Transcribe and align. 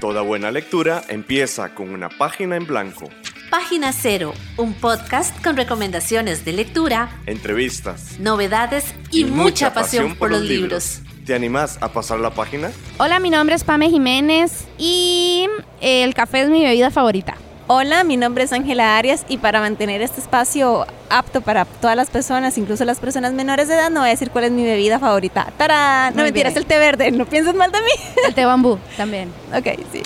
Toda 0.00 0.22
buena 0.22 0.52
lectura 0.52 1.02
empieza 1.08 1.74
con 1.74 1.90
una 1.90 2.08
página 2.08 2.54
en 2.54 2.66
blanco. 2.66 3.10
Página 3.50 3.92
Cero, 3.92 4.32
un 4.56 4.74
podcast 4.74 5.42
con 5.42 5.56
recomendaciones 5.56 6.44
de 6.44 6.52
lectura, 6.52 7.10
entrevistas, 7.26 8.16
novedades 8.20 8.94
y, 9.10 9.24
mucha, 9.24 9.74
pasión, 9.74 10.14
por 10.14 10.30
los 10.30 10.42
libros. 10.42 11.00
¿Te 11.26 11.34
animás 11.34 11.78
a 11.80 11.88
pasar 11.92 12.20
la 12.20 12.30
página? 12.30 12.70
Hola, 12.98 13.18
mi 13.18 13.28
nombre 13.28 13.56
es 13.56 13.64
Pame 13.64 13.90
Jiménez 13.90 14.68
y 14.78 15.48
el 15.80 16.14
café 16.14 16.42
es 16.42 16.48
mi 16.48 16.62
bebida 16.62 16.90
favorita. 16.92 17.36
Hola, 17.66 18.04
mi 18.04 18.16
nombre 18.16 18.44
es 18.44 18.52
Ángela 18.52 18.98
Arias 18.98 19.26
y 19.28 19.38
para 19.38 19.60
mantener 19.60 20.00
este 20.00 20.20
espacio 20.20 20.86
apto 21.10 21.40
para 21.40 21.64
todas 21.64 21.96
las 21.96 22.10
personas, 22.10 22.58
incluso 22.58 22.84
las 22.84 22.98
personas 22.98 23.32
menores 23.32 23.68
de 23.68 23.74
edad, 23.74 23.90
no 23.90 24.00
voy 24.00 24.08
a 24.08 24.12
decir 24.12 24.30
cuál 24.30 24.44
es 24.44 24.50
mi 24.50 24.64
bebida 24.64 24.98
favorita. 24.98 25.52
¡Tarán! 25.56 26.14
No 26.16 26.22
mentiras, 26.22 26.56
el 26.56 26.66
té 26.66 26.78
verde, 26.78 27.10
no 27.10 27.26
pienses 27.26 27.54
mal 27.54 27.72
de 27.72 27.80
mí. 27.80 27.90
El 28.26 28.34
té 28.34 28.44
bambú 28.44 28.78
también. 28.96 29.32
ok, 29.54 29.66
sí. 29.92 30.02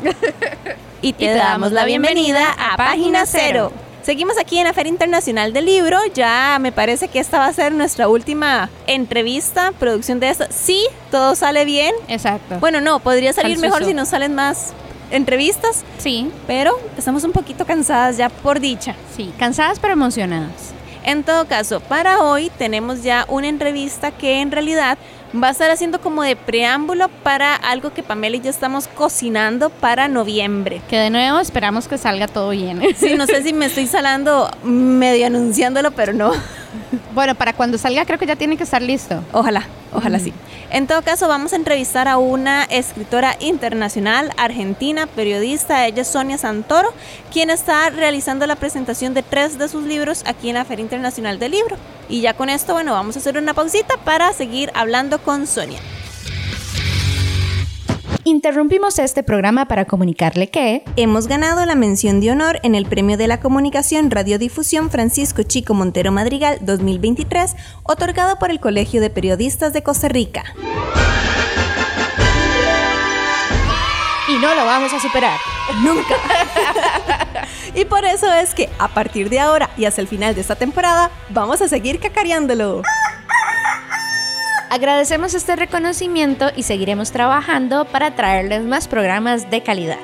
y 1.02 1.12
te, 1.12 1.34
damos 1.34 1.72
la 1.72 1.84
bienvenida 1.84 2.54
a 2.58 2.76
Página 2.76 3.26
Cero. 3.26 3.72
Seguimos 4.02 4.36
aquí 4.36 4.58
en 4.58 4.64
la 4.64 4.72
Feria 4.72 4.90
Internacional 4.90 5.52
del 5.52 5.66
Libro. 5.66 5.96
Ya 6.12 6.58
me 6.60 6.72
parece 6.72 7.06
que 7.06 7.20
esta 7.20 7.38
va 7.38 7.46
a 7.46 7.52
ser 7.52 7.72
nuestra 7.72 8.08
última 8.08 8.68
entrevista, 8.88 9.72
producción 9.78 10.18
de 10.18 10.30
esto. 10.30 10.44
Sí, 10.50 10.84
todo 11.12 11.36
sale 11.36 11.64
bien. 11.64 11.94
Exacto. 12.08 12.58
Bueno, 12.58 12.80
no, 12.80 12.98
podría 12.98 13.32
salir 13.32 13.58
mejor 13.58 13.84
si 13.84 13.94
no 13.94 14.04
salen 14.04 14.34
más 14.34 14.72
entrevistas. 15.12 15.84
Sí. 15.98 16.30
Pero 16.48 16.72
estamos 16.98 17.22
un 17.22 17.30
poquito 17.30 17.64
cansadas 17.64 18.16
ya 18.16 18.28
por 18.28 18.58
dicha. 18.58 18.96
Sí, 19.16 19.32
cansadas 19.38 19.78
pero 19.78 19.92
emocionadas. 19.92 20.74
En 21.04 21.24
todo 21.24 21.46
caso, 21.46 21.80
para 21.80 22.22
hoy 22.22 22.50
tenemos 22.58 23.02
ya 23.02 23.24
una 23.28 23.48
entrevista 23.48 24.10
que 24.12 24.40
en 24.40 24.50
realidad 24.50 24.98
va 25.34 25.48
a 25.48 25.50
estar 25.50 25.70
haciendo 25.70 26.00
como 26.00 26.22
de 26.22 26.36
preámbulo 26.36 27.08
para 27.22 27.54
algo 27.54 27.92
que 27.92 28.02
Pamela 28.02 28.36
y 28.36 28.40
yo 28.40 28.50
estamos 28.50 28.86
cocinando 28.88 29.70
para 29.70 30.08
noviembre. 30.08 30.80
Que 30.88 30.98
de 30.98 31.10
nuevo 31.10 31.40
esperamos 31.40 31.88
que 31.88 31.98
salga 31.98 32.28
todo 32.28 32.50
bien. 32.50 32.80
Sí, 32.96 33.14
no 33.14 33.26
sé 33.26 33.42
si 33.42 33.52
me 33.52 33.66
estoy 33.66 33.86
salando 33.86 34.50
medio 34.62 35.26
anunciándolo, 35.26 35.90
pero 35.92 36.12
no. 36.12 36.32
Bueno, 37.14 37.34
para 37.34 37.52
cuando 37.52 37.76
salga 37.76 38.06
creo 38.06 38.18
que 38.18 38.26
ya 38.26 38.36
tiene 38.36 38.56
que 38.56 38.64
estar 38.64 38.80
listo. 38.80 39.22
Ojalá, 39.32 39.66
ojalá 39.92 40.18
sí. 40.18 40.32
En 40.70 40.86
todo 40.86 41.02
caso, 41.02 41.28
vamos 41.28 41.52
a 41.52 41.56
entrevistar 41.56 42.08
a 42.08 42.16
una 42.16 42.64
escritora 42.64 43.36
internacional, 43.40 44.32
argentina, 44.38 45.06
periodista, 45.06 45.86
ella 45.86 46.00
es 46.00 46.08
Sonia 46.08 46.38
Santoro, 46.38 46.88
quien 47.30 47.50
está 47.50 47.90
realizando 47.90 48.46
la 48.46 48.56
presentación 48.56 49.12
de 49.12 49.22
tres 49.22 49.58
de 49.58 49.68
sus 49.68 49.84
libros 49.84 50.22
aquí 50.26 50.48
en 50.48 50.54
la 50.54 50.64
Feria 50.64 50.82
Internacional 50.82 51.38
del 51.38 51.52
Libro. 51.52 51.76
Y 52.08 52.22
ya 52.22 52.32
con 52.32 52.48
esto, 52.48 52.72
bueno, 52.72 52.92
vamos 52.92 53.16
a 53.16 53.18
hacer 53.18 53.36
una 53.36 53.52
pausita 53.52 53.98
para 53.98 54.32
seguir 54.32 54.70
hablando 54.74 55.18
con 55.22 55.46
Sonia. 55.46 55.78
Interrumpimos 58.24 59.00
este 59.00 59.24
programa 59.24 59.66
para 59.66 59.84
comunicarle 59.84 60.48
que 60.48 60.84
hemos 60.94 61.26
ganado 61.26 61.66
la 61.66 61.74
mención 61.74 62.20
de 62.20 62.30
honor 62.30 62.60
en 62.62 62.76
el 62.76 62.86
Premio 62.86 63.16
de 63.16 63.26
la 63.26 63.40
Comunicación 63.40 64.12
Radiodifusión 64.12 64.90
Francisco 64.90 65.42
Chico 65.42 65.74
Montero 65.74 66.12
Madrigal 66.12 66.58
2023, 66.60 67.56
otorgado 67.82 68.38
por 68.38 68.52
el 68.52 68.60
Colegio 68.60 69.00
de 69.00 69.10
Periodistas 69.10 69.72
de 69.72 69.82
Costa 69.82 70.06
Rica. 70.06 70.44
Y 74.28 74.38
no 74.38 74.54
lo 74.54 74.66
vamos 74.66 74.92
a 74.92 75.00
superar. 75.00 75.40
Nunca. 75.82 76.14
y 77.74 77.84
por 77.84 78.04
eso 78.04 78.32
es 78.32 78.54
que 78.54 78.70
a 78.78 78.86
partir 78.86 79.30
de 79.30 79.40
ahora 79.40 79.70
y 79.76 79.84
hasta 79.84 80.00
el 80.00 80.06
final 80.06 80.36
de 80.36 80.42
esta 80.42 80.54
temporada, 80.54 81.10
vamos 81.30 81.60
a 81.60 81.66
seguir 81.66 81.98
cacareándolo. 81.98 82.82
Agradecemos 84.72 85.34
este 85.34 85.54
reconocimiento 85.54 86.46
y 86.56 86.62
seguiremos 86.62 87.12
trabajando 87.12 87.84
para 87.84 88.16
traerles 88.16 88.62
más 88.62 88.88
programas 88.88 89.50
de 89.50 89.62
calidad. 89.62 89.98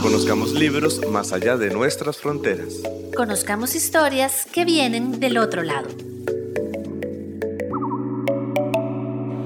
Conozcamos 0.00 0.52
libros 0.52 1.00
más 1.10 1.32
allá 1.32 1.56
de 1.56 1.70
nuestras 1.70 2.18
fronteras. 2.18 2.82
Conozcamos 3.16 3.74
historias 3.74 4.46
que 4.46 4.64
vienen 4.64 5.18
del 5.18 5.38
otro 5.38 5.64
lado. 5.64 5.88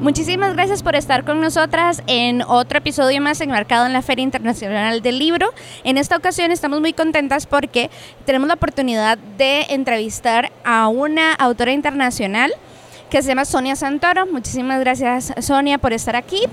Muchísimas 0.03 0.55
gracias 0.55 0.83
por 0.83 0.97
estar 0.97 1.25
con 1.25 1.41
nosotras 1.41 2.03
en 2.09 2.43
otro 2.43 2.79
episodio 2.79 3.23
más 3.23 3.41
enmarcado 3.41 3.87
en 3.87 3.93
la 3.93 4.03
Feria 4.03 4.25
Internacional 4.25 5.01
del 5.01 5.17
Libro. 5.17 5.51
En 5.85 5.97
esta 5.97 6.17
ocasión 6.17 6.51
estamos 6.51 6.81
muy 6.81 6.93
contentas 6.93 7.47
porque 7.47 7.89
tenemos 8.27 8.49
la 8.49 8.55
oportunidad 8.55 9.17
de 9.17 9.65
entrevistar 9.69 10.51
a 10.65 10.89
una 10.89 11.35
autora 11.35 11.71
internacional 11.71 12.53
que 13.11 13.23
se 13.23 13.29
llama 13.29 13.45
Sonia 13.45 13.77
Santoro. 13.77 14.27
Muchísimas 14.27 14.81
gracias 14.81 15.33
Sonia 15.39 15.79
por 15.79 15.93
estar 15.93 16.17
aquí. 16.17 16.47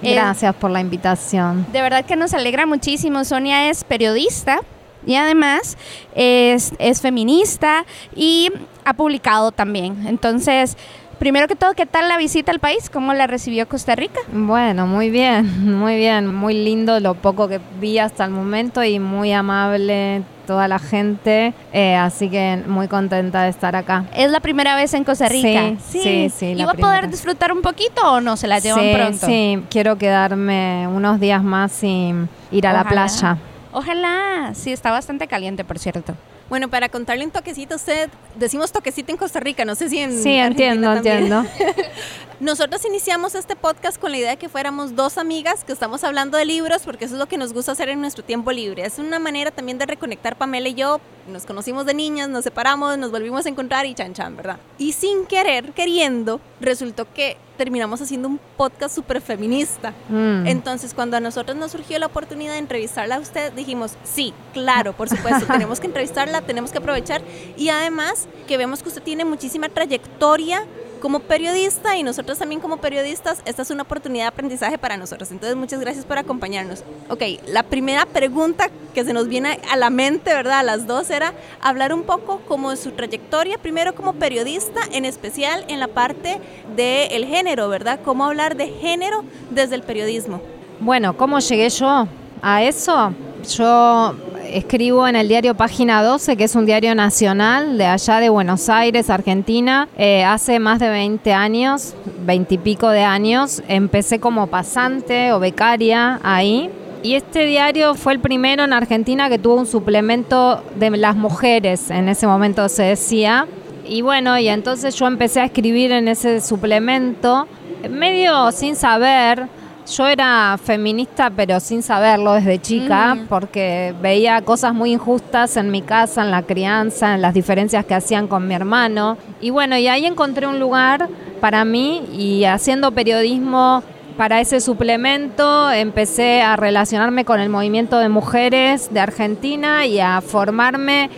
Eh, 0.00 0.14
gracias 0.14 0.54
por 0.54 0.70
la 0.70 0.80
invitación. 0.80 1.66
De 1.72 1.82
verdad 1.82 2.04
que 2.04 2.14
nos 2.14 2.32
alegra 2.32 2.64
muchísimo. 2.64 3.24
Sonia 3.24 3.70
es 3.70 3.82
periodista 3.82 4.60
y 5.04 5.16
además 5.16 5.76
es, 6.14 6.72
es 6.78 7.00
feminista 7.00 7.86
y 8.14 8.52
ha 8.84 8.94
publicado 8.94 9.50
también. 9.50 10.06
Entonces, 10.06 10.76
Primero 11.18 11.48
que 11.48 11.56
todo, 11.56 11.74
¿qué 11.74 11.86
tal 11.86 12.08
la 12.08 12.16
visita 12.16 12.52
al 12.52 12.58
país? 12.58 12.90
¿Cómo 12.90 13.14
la 13.14 13.26
recibió 13.26 13.68
Costa 13.68 13.94
Rica? 13.94 14.20
Bueno, 14.32 14.86
muy 14.86 15.10
bien, 15.10 15.64
muy 15.80 15.96
bien, 15.96 16.34
muy 16.34 16.54
lindo 16.54 16.98
lo 17.00 17.14
poco 17.14 17.48
que 17.48 17.60
vi 17.80 17.98
hasta 17.98 18.24
el 18.24 18.30
momento 18.30 18.82
y 18.82 18.98
muy 18.98 19.32
amable 19.32 20.22
toda 20.46 20.68
la 20.68 20.78
gente, 20.78 21.54
eh, 21.72 21.96
así 21.96 22.28
que 22.28 22.62
muy 22.66 22.88
contenta 22.88 23.44
de 23.44 23.48
estar 23.48 23.74
acá. 23.76 24.04
¿Es 24.14 24.30
la 24.30 24.40
primera 24.40 24.76
vez 24.76 24.92
en 24.92 25.04
Costa 25.04 25.28
Rica? 25.28 25.74
Sí, 25.88 26.00
sí, 26.02 26.32
sí. 26.34 26.46
¿Y 26.46 26.64
va 26.64 26.72
a 26.72 26.74
poder 26.74 27.08
disfrutar 27.08 27.52
un 27.52 27.62
poquito 27.62 28.02
o 28.04 28.20
no? 28.20 28.36
¿Se 28.36 28.46
la 28.46 28.58
llevan 28.58 28.92
pronto? 28.92 29.26
Sí, 29.26 29.62
quiero 29.70 29.96
quedarme 29.96 30.86
unos 30.88 31.18
días 31.20 31.42
más 31.42 31.72
sin 31.72 32.28
ir 32.50 32.66
a 32.66 32.72
la 32.72 32.84
playa. 32.84 33.38
Ojalá, 33.74 34.52
sí, 34.54 34.72
está 34.72 34.92
bastante 34.92 35.26
caliente, 35.26 35.64
por 35.64 35.80
cierto. 35.80 36.14
Bueno, 36.48 36.68
para 36.68 36.88
contarle 36.88 37.24
un 37.24 37.32
toquecito, 37.32 37.74
usted, 37.74 38.08
decimos 38.36 38.70
toquecito 38.70 39.10
en 39.10 39.18
Costa 39.18 39.40
Rica, 39.40 39.64
no 39.64 39.74
sé 39.74 39.88
si 39.88 39.98
en. 39.98 40.22
Sí, 40.22 40.34
entiendo, 40.34 40.92
entiendo. 40.92 41.44
Nosotros 42.40 42.84
iniciamos 42.84 43.34
este 43.34 43.56
podcast 43.56 44.00
con 44.00 44.12
la 44.12 44.18
idea 44.18 44.30
de 44.30 44.36
que 44.36 44.48
fuéramos 44.48 44.94
dos 44.94 45.18
amigas 45.18 45.64
que 45.64 45.72
estamos 45.72 46.04
hablando 46.04 46.38
de 46.38 46.44
libros, 46.44 46.82
porque 46.84 47.06
eso 47.06 47.14
es 47.14 47.18
lo 47.18 47.26
que 47.26 47.36
nos 47.36 47.52
gusta 47.52 47.72
hacer 47.72 47.88
en 47.88 48.00
nuestro 48.00 48.22
tiempo 48.22 48.52
libre. 48.52 48.86
Es 48.86 49.00
una 49.00 49.18
manera 49.18 49.50
también 49.50 49.78
de 49.78 49.86
reconectar 49.86 50.36
Pamela 50.36 50.68
y 50.68 50.74
yo. 50.74 51.00
Nos 51.26 51.44
conocimos 51.44 51.84
de 51.84 51.94
niñas, 51.94 52.28
nos 52.28 52.44
separamos, 52.44 52.96
nos 52.96 53.10
volvimos 53.10 53.44
a 53.46 53.48
encontrar 53.48 53.86
y 53.86 53.94
chan 53.94 54.14
chan, 54.14 54.36
¿verdad? 54.36 54.58
Y 54.78 54.92
sin 54.92 55.26
querer, 55.26 55.72
queriendo, 55.72 56.40
resultó 56.60 57.12
que 57.12 57.38
terminamos 57.56 58.00
haciendo 58.00 58.28
un 58.28 58.40
podcast 58.56 58.94
súper 58.94 59.20
feminista. 59.20 59.92
Mm. 60.08 60.46
Entonces, 60.46 60.94
cuando 60.94 61.16
a 61.16 61.20
nosotros 61.20 61.56
nos 61.56 61.72
surgió 61.72 61.98
la 61.98 62.06
oportunidad 62.06 62.52
de 62.52 62.58
entrevistarla 62.58 63.16
a 63.16 63.20
usted, 63.20 63.52
dijimos, 63.52 63.92
sí, 64.04 64.32
claro, 64.52 64.92
por 64.92 65.08
supuesto, 65.08 65.46
tenemos 65.46 65.80
que 65.80 65.86
entrevistarla, 65.86 66.42
tenemos 66.42 66.72
que 66.72 66.78
aprovechar. 66.78 67.22
Y 67.56 67.68
además, 67.68 68.26
que 68.46 68.56
vemos 68.56 68.82
que 68.82 68.88
usted 68.88 69.02
tiene 69.02 69.24
muchísima 69.24 69.68
trayectoria 69.68 70.64
como 71.00 71.20
periodista 71.20 71.96
y 71.96 72.02
nosotros 72.02 72.38
también 72.38 72.60
como 72.60 72.78
periodistas, 72.78 73.42
esta 73.44 73.62
es 73.62 73.70
una 73.70 73.82
oportunidad 73.82 74.24
de 74.24 74.28
aprendizaje 74.28 74.78
para 74.78 74.96
nosotros. 74.96 75.30
Entonces, 75.30 75.56
muchas 75.56 75.80
gracias 75.80 76.04
por 76.04 76.18
acompañarnos. 76.18 76.84
Ok, 77.08 77.22
la 77.46 77.62
primera 77.62 78.06
pregunta 78.06 78.70
que 78.94 79.04
se 79.04 79.12
nos 79.12 79.28
viene 79.28 79.60
a 79.70 79.76
la 79.76 79.90
mente, 79.90 80.32
¿verdad? 80.32 80.60
A 80.60 80.62
las 80.62 80.86
dos 80.86 81.10
era 81.10 81.32
hablar 81.60 81.92
un 81.92 82.04
poco 82.04 82.40
como 82.48 82.70
de 82.70 82.76
su 82.76 82.92
trayectoria, 82.92 83.58
primero 83.58 83.94
como 83.94 84.14
periodista, 84.14 84.80
en 84.92 85.04
especial 85.04 85.64
en 85.68 85.80
la 85.80 85.88
parte 85.88 86.40
del 86.76 87.26
género, 87.26 87.68
¿verdad? 87.68 88.00
¿Cómo 88.04 88.24
hablar 88.24 88.56
de 88.56 88.68
género 88.68 89.24
desde 89.50 89.74
el 89.74 89.82
periodismo? 89.82 90.40
Bueno, 90.80 91.16
¿cómo 91.16 91.38
llegué 91.38 91.68
yo 91.68 92.06
a 92.42 92.62
eso? 92.62 93.12
Yo 93.48 94.14
escribo 94.54 95.08
en 95.08 95.16
el 95.16 95.26
diario 95.26 95.56
Página 95.56 96.00
12, 96.04 96.36
que 96.36 96.44
es 96.44 96.54
un 96.54 96.64
diario 96.64 96.94
nacional 96.94 97.76
de 97.76 97.86
allá 97.86 98.20
de 98.20 98.28
Buenos 98.28 98.68
Aires, 98.68 99.10
Argentina. 99.10 99.88
Eh, 99.98 100.22
hace 100.22 100.60
más 100.60 100.78
de 100.78 100.88
20 100.88 101.32
años, 101.32 101.94
20 102.24 102.54
y 102.54 102.58
pico 102.58 102.88
de 102.88 103.02
años, 103.02 103.64
empecé 103.66 104.20
como 104.20 104.46
pasante 104.46 105.32
o 105.32 105.40
becaria 105.40 106.20
ahí. 106.22 106.70
Y 107.02 107.16
este 107.16 107.46
diario 107.46 107.96
fue 107.96 108.12
el 108.12 108.20
primero 108.20 108.62
en 108.62 108.72
Argentina 108.72 109.28
que 109.28 109.40
tuvo 109.40 109.56
un 109.56 109.66
suplemento 109.66 110.62
de 110.76 110.90
las 110.90 111.16
mujeres, 111.16 111.90
en 111.90 112.08
ese 112.08 112.28
momento 112.28 112.68
se 112.68 112.84
decía. 112.84 113.48
Y 113.84 114.02
bueno, 114.02 114.38
y 114.38 114.46
entonces 114.46 114.94
yo 114.94 115.08
empecé 115.08 115.40
a 115.40 115.46
escribir 115.46 115.90
en 115.90 116.06
ese 116.06 116.40
suplemento, 116.40 117.48
medio 117.90 118.52
sin 118.52 118.76
saber, 118.76 119.48
yo 119.86 120.06
era 120.06 120.58
feminista, 120.62 121.30
pero 121.30 121.60
sin 121.60 121.82
saberlo 121.82 122.32
desde 122.32 122.60
chica, 122.60 123.16
porque 123.28 123.94
veía 124.00 124.40
cosas 124.42 124.74
muy 124.74 124.92
injustas 124.92 125.56
en 125.56 125.70
mi 125.70 125.82
casa, 125.82 126.22
en 126.22 126.30
la 126.30 126.42
crianza, 126.42 127.14
en 127.14 127.22
las 127.22 127.34
diferencias 127.34 127.84
que 127.84 127.94
hacían 127.94 128.26
con 128.26 128.48
mi 128.48 128.54
hermano. 128.54 129.18
Y 129.40 129.50
bueno, 129.50 129.76
y 129.76 129.88
ahí 129.88 130.06
encontré 130.06 130.46
un 130.46 130.58
lugar 130.58 131.08
para 131.40 131.64
mí 131.64 132.04
y 132.12 132.44
haciendo 132.44 132.92
periodismo 132.92 133.82
para 134.16 134.40
ese 134.40 134.60
suplemento 134.60 135.70
empecé 135.72 136.40
a 136.40 136.56
relacionarme 136.56 137.24
con 137.24 137.40
el 137.40 137.48
movimiento 137.48 137.98
de 137.98 138.08
mujeres 138.08 138.92
de 138.92 139.00
Argentina 139.00 139.86
y 139.86 139.98
a 139.98 140.20
formarme 140.20 141.10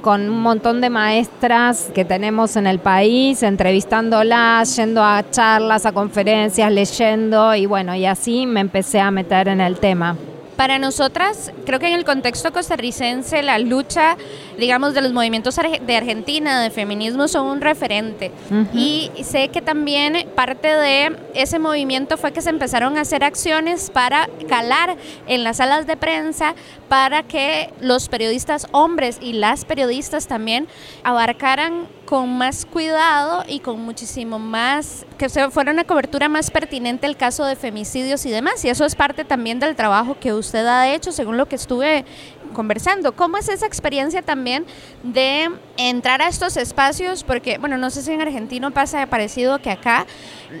con 0.00 0.28
un 0.28 0.40
montón 0.40 0.80
de 0.80 0.90
maestras 0.90 1.90
que 1.94 2.04
tenemos 2.04 2.56
en 2.56 2.66
el 2.66 2.78
país, 2.78 3.42
entrevistándolas, 3.42 4.76
yendo 4.76 5.02
a 5.02 5.24
charlas, 5.30 5.86
a 5.86 5.92
conferencias, 5.92 6.72
leyendo 6.72 7.54
y 7.54 7.66
bueno, 7.66 7.94
y 7.94 8.06
así 8.06 8.46
me 8.46 8.60
empecé 8.60 9.00
a 9.00 9.10
meter 9.10 9.48
en 9.48 9.60
el 9.60 9.78
tema. 9.78 10.16
Para 10.58 10.80
nosotras, 10.80 11.52
creo 11.66 11.78
que 11.78 11.86
en 11.86 11.94
el 11.94 12.04
contexto 12.04 12.52
costarricense, 12.52 13.44
la 13.44 13.60
lucha, 13.60 14.16
digamos, 14.58 14.92
de 14.92 15.02
los 15.02 15.12
movimientos 15.12 15.54
de 15.54 15.96
Argentina, 15.96 16.60
de 16.60 16.70
feminismo, 16.70 17.28
son 17.28 17.46
un 17.46 17.60
referente. 17.60 18.32
Y 18.74 19.08
sé 19.22 19.50
que 19.50 19.62
también 19.62 20.28
parte 20.34 20.66
de 20.66 21.16
ese 21.34 21.60
movimiento 21.60 22.16
fue 22.16 22.32
que 22.32 22.42
se 22.42 22.50
empezaron 22.50 22.98
a 22.98 23.02
hacer 23.02 23.22
acciones 23.22 23.90
para 23.90 24.28
calar 24.48 24.96
en 25.28 25.44
las 25.44 25.58
salas 25.58 25.86
de 25.86 25.96
prensa 25.96 26.56
para 26.88 27.22
que 27.22 27.72
los 27.80 28.08
periodistas 28.08 28.66
hombres 28.72 29.18
y 29.20 29.34
las 29.34 29.64
periodistas 29.64 30.26
también 30.26 30.66
abarcaran 31.04 31.86
con 32.08 32.38
más 32.38 32.64
cuidado 32.64 33.44
y 33.46 33.60
con 33.60 33.82
muchísimo 33.82 34.38
más, 34.38 35.04
que 35.18 35.28
fuera 35.28 35.72
una 35.72 35.84
cobertura 35.84 36.30
más 36.30 36.50
pertinente 36.50 37.06
el 37.06 37.18
caso 37.18 37.44
de 37.44 37.54
femicidios 37.54 38.24
y 38.24 38.30
demás. 38.30 38.64
Y 38.64 38.70
eso 38.70 38.86
es 38.86 38.94
parte 38.94 39.26
también 39.26 39.60
del 39.60 39.76
trabajo 39.76 40.16
que 40.18 40.32
usted 40.32 40.64
ha 40.66 40.90
hecho, 40.90 41.12
según 41.12 41.36
lo 41.36 41.44
que 41.50 41.56
estuve 41.56 42.06
conversando. 42.48 43.12
¿Cómo 43.12 43.36
es 43.38 43.48
esa 43.48 43.66
experiencia 43.66 44.22
también 44.22 44.66
de 45.02 45.50
entrar 45.76 46.22
a 46.22 46.28
estos 46.28 46.56
espacios? 46.56 47.24
Porque, 47.24 47.58
bueno, 47.58 47.78
no 47.78 47.90
sé 47.90 48.02
si 48.02 48.12
en 48.12 48.20
Argentina 48.20 48.70
pasa 48.70 49.06
parecido 49.06 49.58
que 49.60 49.70
acá, 49.70 50.06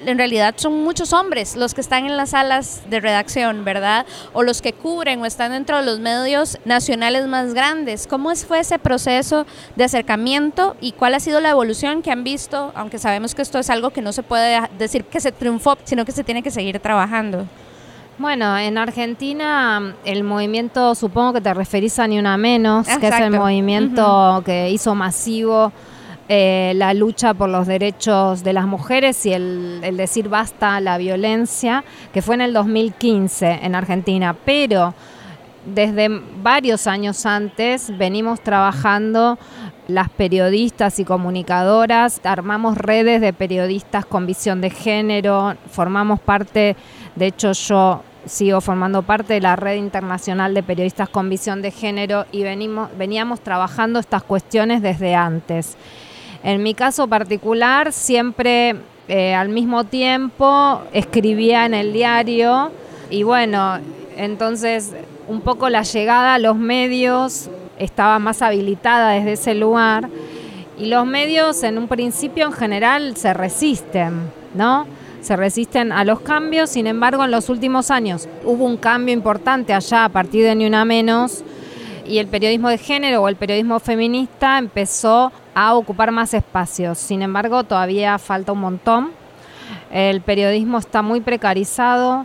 en 0.04 0.18
realidad 0.18 0.54
son 0.56 0.84
muchos 0.84 1.12
hombres 1.12 1.56
los 1.56 1.74
que 1.74 1.80
están 1.80 2.06
en 2.06 2.16
las 2.16 2.30
salas 2.30 2.82
de 2.88 3.00
redacción, 3.00 3.64
¿verdad? 3.64 4.06
O 4.32 4.42
los 4.42 4.62
que 4.62 4.72
cubren 4.72 5.20
o 5.22 5.26
están 5.26 5.52
dentro 5.52 5.78
de 5.78 5.84
los 5.84 6.00
medios 6.00 6.58
nacionales 6.64 7.26
más 7.26 7.54
grandes. 7.54 8.06
¿Cómo 8.06 8.34
fue 8.36 8.60
ese 8.60 8.78
proceso 8.78 9.46
de 9.76 9.84
acercamiento 9.84 10.76
y 10.80 10.92
cuál 10.92 11.14
ha 11.14 11.20
sido 11.20 11.40
la 11.40 11.50
evolución 11.50 12.02
que 12.02 12.10
han 12.10 12.24
visto? 12.24 12.72
Aunque 12.74 12.98
sabemos 12.98 13.34
que 13.34 13.42
esto 13.42 13.58
es 13.58 13.70
algo 13.70 13.90
que 13.90 14.02
no 14.02 14.12
se 14.12 14.22
puede 14.22 14.60
decir 14.78 15.04
que 15.04 15.20
se 15.20 15.32
triunfó, 15.32 15.78
sino 15.84 16.04
que 16.04 16.12
se 16.12 16.24
tiene 16.24 16.42
que 16.42 16.50
seguir 16.50 16.78
trabajando. 16.80 17.46
Bueno, 18.18 18.58
en 18.58 18.78
Argentina 18.78 19.94
el 20.04 20.24
movimiento, 20.24 20.96
supongo 20.96 21.34
que 21.34 21.40
te 21.40 21.54
referís 21.54 22.00
a 22.00 22.08
Ni 22.08 22.18
Una 22.18 22.36
Menos, 22.36 22.88
que 22.98 23.06
es 23.06 23.20
el 23.20 23.30
movimiento 23.30 24.42
que 24.44 24.70
hizo 24.70 24.96
masivo 24.96 25.70
eh, 26.28 26.72
la 26.74 26.94
lucha 26.94 27.32
por 27.32 27.48
los 27.48 27.68
derechos 27.68 28.42
de 28.42 28.52
las 28.52 28.66
mujeres 28.66 29.24
y 29.24 29.32
el, 29.32 29.80
el, 29.84 29.96
decir 29.96 30.28
basta 30.28 30.74
a 30.74 30.80
la 30.80 30.98
violencia, 30.98 31.84
que 32.12 32.20
fue 32.20 32.34
en 32.34 32.40
el 32.40 32.52
2015 32.52 33.60
en 33.62 33.76
Argentina. 33.76 34.34
Pero 34.44 34.94
desde 35.64 36.08
varios 36.42 36.86
años 36.86 37.24
antes 37.24 37.96
venimos 37.96 38.40
trabajando 38.40 39.38
las 39.88 40.10
periodistas 40.10 40.98
y 40.98 41.04
comunicadoras, 41.04 42.20
armamos 42.22 42.76
redes 42.76 43.22
de 43.22 43.32
periodistas 43.32 44.04
con 44.04 44.26
visión 44.26 44.60
de 44.60 44.68
género, 44.68 45.56
formamos 45.70 46.20
parte, 46.20 46.76
de 47.18 47.26
hecho 47.26 47.52
yo 47.52 48.02
sigo 48.26 48.60
formando 48.60 49.02
parte 49.02 49.34
de 49.34 49.40
la 49.40 49.56
red 49.56 49.76
internacional 49.76 50.54
de 50.54 50.62
periodistas 50.62 51.08
con 51.08 51.28
visión 51.28 51.62
de 51.62 51.70
género 51.70 52.26
y 52.30 52.42
veníamos 52.42 53.40
trabajando 53.40 53.98
estas 53.98 54.22
cuestiones 54.22 54.82
desde 54.82 55.14
antes. 55.14 55.76
En 56.44 56.62
mi 56.62 56.74
caso 56.74 57.08
particular, 57.08 57.92
siempre 57.92 58.76
eh, 59.08 59.34
al 59.34 59.48
mismo 59.48 59.84
tiempo 59.84 60.82
escribía 60.92 61.66
en 61.66 61.74
el 61.74 61.92
diario 61.92 62.70
y 63.10 63.22
bueno, 63.22 63.78
entonces 64.16 64.92
un 65.26 65.40
poco 65.40 65.68
la 65.68 65.82
llegada 65.82 66.34
a 66.34 66.38
los 66.38 66.56
medios 66.56 67.50
estaba 67.78 68.18
más 68.18 68.42
habilitada 68.42 69.12
desde 69.12 69.32
ese 69.32 69.54
lugar 69.54 70.08
y 70.78 70.86
los 70.86 71.06
medios 71.06 71.62
en 71.64 71.78
un 71.78 71.88
principio 71.88 72.46
en 72.46 72.52
general 72.52 73.16
se 73.16 73.34
resisten, 73.34 74.30
¿no? 74.54 74.86
Se 75.28 75.36
resisten 75.36 75.92
a 75.92 76.04
los 76.04 76.20
cambios, 76.20 76.70
sin 76.70 76.86
embargo 76.86 77.22
en 77.22 77.30
los 77.30 77.50
últimos 77.50 77.90
años 77.90 78.26
hubo 78.44 78.64
un 78.64 78.78
cambio 78.78 79.12
importante 79.12 79.74
allá 79.74 80.06
a 80.06 80.08
partir 80.08 80.42
de 80.42 80.54
Ni 80.54 80.64
Una 80.64 80.86
Menos 80.86 81.44
y 82.06 82.16
el 82.16 82.28
periodismo 82.28 82.70
de 82.70 82.78
género 82.78 83.22
o 83.22 83.28
el 83.28 83.36
periodismo 83.36 83.78
feminista 83.78 84.56
empezó 84.56 85.30
a 85.54 85.74
ocupar 85.74 86.12
más 86.12 86.32
espacios, 86.32 86.96
sin 86.96 87.20
embargo 87.20 87.62
todavía 87.64 88.18
falta 88.18 88.52
un 88.52 88.60
montón, 88.60 89.10
el 89.92 90.22
periodismo 90.22 90.78
está 90.78 91.02
muy 91.02 91.20
precarizado, 91.20 92.24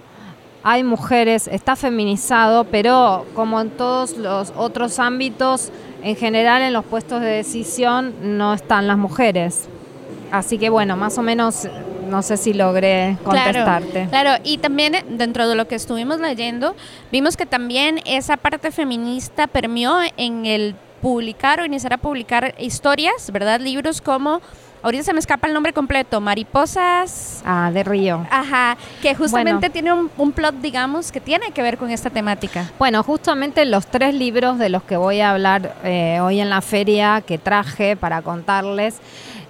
hay 0.64 0.86
mujeres, 0.86 1.50
está 1.50 1.76
feminizado, 1.76 2.64
pero 2.64 3.26
como 3.36 3.60
en 3.60 3.72
todos 3.72 4.16
los 4.16 4.54
otros 4.56 4.98
ámbitos, 4.98 5.74
en 6.04 6.16
general 6.16 6.62
en 6.62 6.72
los 6.72 6.86
puestos 6.86 7.20
de 7.20 7.28
decisión 7.28 8.14
no 8.38 8.54
están 8.54 8.88
las 8.88 8.98
mujeres. 8.98 9.68
Así 10.32 10.58
que 10.58 10.70
bueno, 10.70 10.96
más 10.96 11.18
o 11.18 11.22
menos 11.22 11.68
no 12.14 12.22
sé 12.22 12.38
si 12.38 12.54
logré 12.54 13.18
contestarte. 13.24 14.06
Claro, 14.08 14.40
y 14.44 14.60
también 14.60 14.94
dentro 15.18 15.48
de 15.50 15.56
lo 15.56 15.68
que 15.68 15.74
estuvimos 15.74 16.20
leyendo, 16.20 16.76
vimos 17.12 17.36
que 17.36 17.48
también 17.48 18.02
esa 18.06 18.38
parte 18.38 18.70
feminista 18.70 19.48
permeó 19.48 19.98
en 20.16 20.46
el 20.46 20.76
publicar 21.02 21.60
o 21.60 21.66
iniciar 21.66 21.94
a 21.94 21.98
publicar 21.98 22.54
historias, 22.60 23.32
¿verdad? 23.32 23.60
Libros 23.60 24.00
como 24.00 24.42
ahorita 24.84 25.06
se 25.06 25.14
me 25.14 25.20
escapa 25.20 25.48
el 25.48 25.56
nombre 25.56 25.74
completo, 25.74 26.22
Mariposas. 26.22 27.42
Ah, 27.44 27.72
de 27.74 27.84
Río. 27.84 28.28
Ajá, 28.30 28.78
que 29.02 29.16
justamente 29.16 29.72
tiene 29.72 29.92
un, 29.92 30.32
plot, 30.34 30.54
digamos, 30.62 31.12
que 31.12 31.20
tiene 31.20 31.50
que 31.50 31.64
ver 31.64 31.80
con 31.80 31.90
esta 31.90 32.12
temática. 32.12 32.70
Bueno, 32.78 33.02
justamente 33.02 33.66
los 33.66 33.88
tres 33.88 34.14
libros 34.14 34.60
de 34.60 34.70
los 34.70 34.84
que 34.84 34.98
voy 34.98 35.20
a 35.20 35.32
hablar 35.32 35.78
eh, 35.84 36.20
hoy 36.22 36.40
en 36.40 36.52
la 36.52 36.62
feria 36.62 37.24
que 37.26 37.40
traje 37.40 37.96
para 37.96 38.22
contarles 38.22 39.00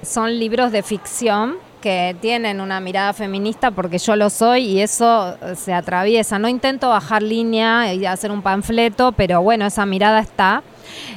son 0.01 0.39
libros 0.39 0.71
de 0.71 0.81
ficción 0.81 1.57
que 1.83 2.15
tienen 2.21 2.61
una 2.61 2.79
mirada 2.79 3.11
feminista 3.11 3.69
porque 3.69 3.97
yo 3.97 4.15
lo 4.15 4.29
soy 4.29 4.63
y 4.63 4.79
eso 4.79 5.35
se 5.53 5.73
atraviesa. 5.73 6.39
No 6.39 6.47
intento 6.47 6.87
bajar 6.87 7.21
línea 7.21 7.93
y 7.93 8.05
hacer 8.05 8.31
un 8.31 8.41
panfleto, 8.41 9.11
pero 9.11 9.41
bueno, 9.41 9.65
esa 9.65 9.85
mirada 9.85 10.21
está. 10.21 10.63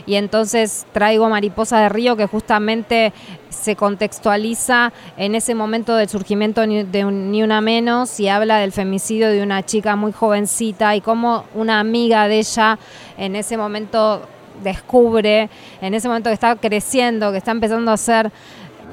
Y 0.07 0.17
entonces 0.17 0.85
traigo 0.91 1.29
Mariposa 1.29 1.79
de 1.79 1.89
Río 1.89 2.17
que 2.17 2.27
justamente 2.27 3.13
se 3.49 3.77
contextualiza 3.77 4.93
en 5.17 5.37
ese 5.37 5.55
momento 5.55 5.95
del 5.95 6.09
surgimiento 6.09 6.63
de 6.63 7.05
Ni 7.05 7.45
Una 7.45 7.61
Menos 7.61 8.19
y 8.19 8.27
habla 8.27 8.59
del 8.59 8.73
femicidio 8.73 9.29
de 9.29 9.45
una 9.45 9.63
chica 9.63 9.95
muy 9.95 10.11
jovencita 10.11 10.97
y 10.97 11.01
cómo 11.01 11.45
una 11.55 11.79
amiga 11.79 12.27
de 12.27 12.41
ella 12.41 12.77
en 13.17 13.37
ese 13.37 13.57
momento 13.57 14.23
descubre, 14.65 15.49
en 15.81 15.95
ese 15.95 16.09
momento 16.09 16.31
que 16.31 16.35
está 16.35 16.57
creciendo, 16.57 17.31
que 17.31 17.39
está 17.39 17.53
empezando 17.53 17.93
a 17.93 17.97
ser 17.97 18.33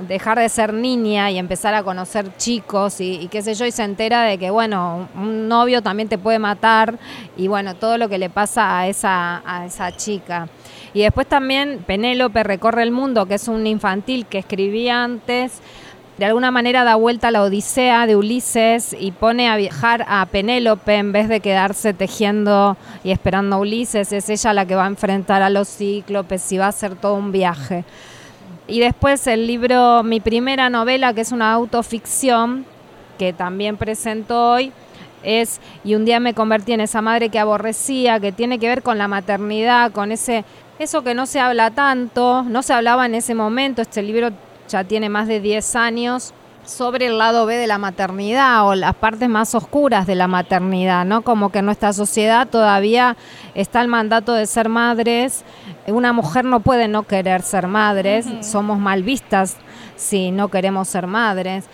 dejar 0.07 0.39
de 0.39 0.49
ser 0.49 0.73
niña 0.73 1.31
y 1.31 1.37
empezar 1.37 1.73
a 1.73 1.83
conocer 1.83 2.35
chicos 2.37 2.99
y, 2.99 3.27
qué 3.31 3.41
sé 3.41 3.53
yo, 3.53 3.65
y 3.65 3.71
se 3.71 3.83
entera 3.83 4.23
de 4.23 4.37
que, 4.37 4.49
bueno, 4.49 5.07
un 5.15 5.47
novio 5.47 5.81
también 5.81 6.09
te 6.09 6.17
puede 6.17 6.39
matar 6.39 6.97
y 7.37 7.47
bueno, 7.47 7.75
todo 7.75 7.97
lo 7.97 8.09
que 8.09 8.17
le 8.17 8.29
pasa 8.29 8.79
a 8.79 8.87
esa, 8.87 9.41
a 9.45 9.65
esa 9.65 9.91
chica. 9.95 10.47
Y 10.93 11.01
después 11.01 11.27
también 11.27 11.83
Penélope 11.85 12.43
recorre 12.43 12.83
el 12.83 12.91
mundo, 12.91 13.25
que 13.25 13.35
es 13.35 13.47
un 13.47 13.65
infantil 13.65 14.25
que 14.25 14.39
escribía 14.39 15.03
antes, 15.03 15.61
de 16.17 16.25
alguna 16.25 16.51
manera 16.51 16.83
da 16.83 16.93
vuelta 16.93 17.29
a 17.29 17.31
la 17.31 17.41
Odisea 17.41 18.05
de 18.05 18.15
Ulises 18.15 18.95
y 18.99 19.11
pone 19.11 19.49
a 19.49 19.57
viajar 19.57 20.05
a 20.07 20.23
Penélope 20.27 20.93
en 20.93 21.11
vez 21.11 21.27
de 21.27 21.39
quedarse 21.39 21.95
tejiendo 21.95 22.77
y 23.03 23.09
esperando 23.09 23.55
a 23.55 23.59
Ulises. 23.59 24.13
Es 24.13 24.29
ella 24.29 24.53
la 24.53 24.67
que 24.67 24.75
va 24.75 24.83
a 24.83 24.87
enfrentar 24.87 25.41
a 25.41 25.49
los 25.49 25.67
cíclopes 25.67 26.51
y 26.51 26.59
va 26.59 26.65
a 26.65 26.69
hacer 26.69 26.95
todo 26.95 27.15
un 27.15 27.31
viaje. 27.31 27.83
Y 28.67 28.79
después 28.79 29.27
el 29.27 29.47
libro, 29.47 30.03
mi 30.03 30.19
primera 30.19 30.69
novela, 30.69 31.13
que 31.13 31.21
es 31.21 31.31
una 31.31 31.51
autoficción, 31.51 32.65
que 33.17 33.33
también 33.33 33.77
presento 33.77 34.51
hoy, 34.51 34.71
es 35.23 35.61
Y 35.83 35.95
un 35.95 36.03
día 36.05 36.19
me 36.19 36.33
convertí 36.33 36.73
en 36.73 36.81
esa 36.81 37.01
madre 37.01 37.29
que 37.29 37.39
aborrecía, 37.39 38.19
que 38.19 38.31
tiene 38.31 38.59
que 38.59 38.67
ver 38.67 38.83
con 38.83 38.97
la 38.97 39.07
maternidad, 39.07 39.91
con 39.91 40.11
ese 40.11 40.43
eso 40.79 41.03
que 41.03 41.13
no 41.13 41.25
se 41.25 41.39
habla 41.39 41.71
tanto, 41.71 42.43
no 42.43 42.63
se 42.63 42.73
hablaba 42.73 43.05
en 43.05 43.15
ese 43.15 43.35
momento, 43.35 43.81
este 43.81 44.01
libro 44.01 44.31
ya 44.67 44.83
tiene 44.83 45.07
más 45.07 45.27
de 45.27 45.39
10 45.39 45.75
años 45.75 46.33
sobre 46.65 47.07
el 47.07 47.17
lado 47.17 47.45
B 47.45 47.57
de 47.57 47.67
la 47.67 47.77
maternidad 47.77 48.67
o 48.67 48.75
las 48.75 48.95
partes 48.95 49.27
más 49.29 49.53
oscuras 49.55 50.07
de 50.07 50.15
la 50.15 50.27
maternidad, 50.27 51.05
¿no? 51.05 51.21
Como 51.21 51.51
que 51.51 51.59
en 51.59 51.65
nuestra 51.65 51.93
sociedad 51.93 52.47
todavía 52.47 53.17
está 53.53 53.81
el 53.81 53.87
mandato 53.87 54.33
de 54.33 54.45
ser 54.45 54.69
madres. 54.69 55.43
Una 55.87 56.13
mujer 56.13 56.45
no 56.45 56.61
puede 56.61 56.87
no 56.87 57.03
querer 57.03 57.41
ser 57.41 57.67
madres, 57.67 58.25
somos 58.41 58.79
mal 58.79 59.03
vistas 59.03 59.57
si 59.95 60.31
no 60.31 60.47
queremos 60.47 60.87
ser 60.87 61.07
madres. 61.07 61.65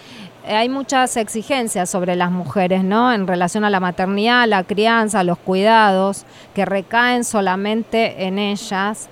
Hay 0.48 0.70
muchas 0.70 1.16
exigencias 1.18 1.90
sobre 1.90 2.16
las 2.16 2.32
mujeres, 2.32 2.84
¿no? 2.84 3.14
En 3.14 3.28
relación 3.28 3.66
a 3.66 3.70
la 3.70 3.80
maternidad, 3.80 4.48
la 4.48 4.64
crianza, 4.64 5.24
los 5.24 5.38
cuidados, 5.38 6.26
que 6.56 6.66
recaen 6.66 7.24
solamente 7.24 8.26
en 8.26 8.40
ellas. 8.40 9.10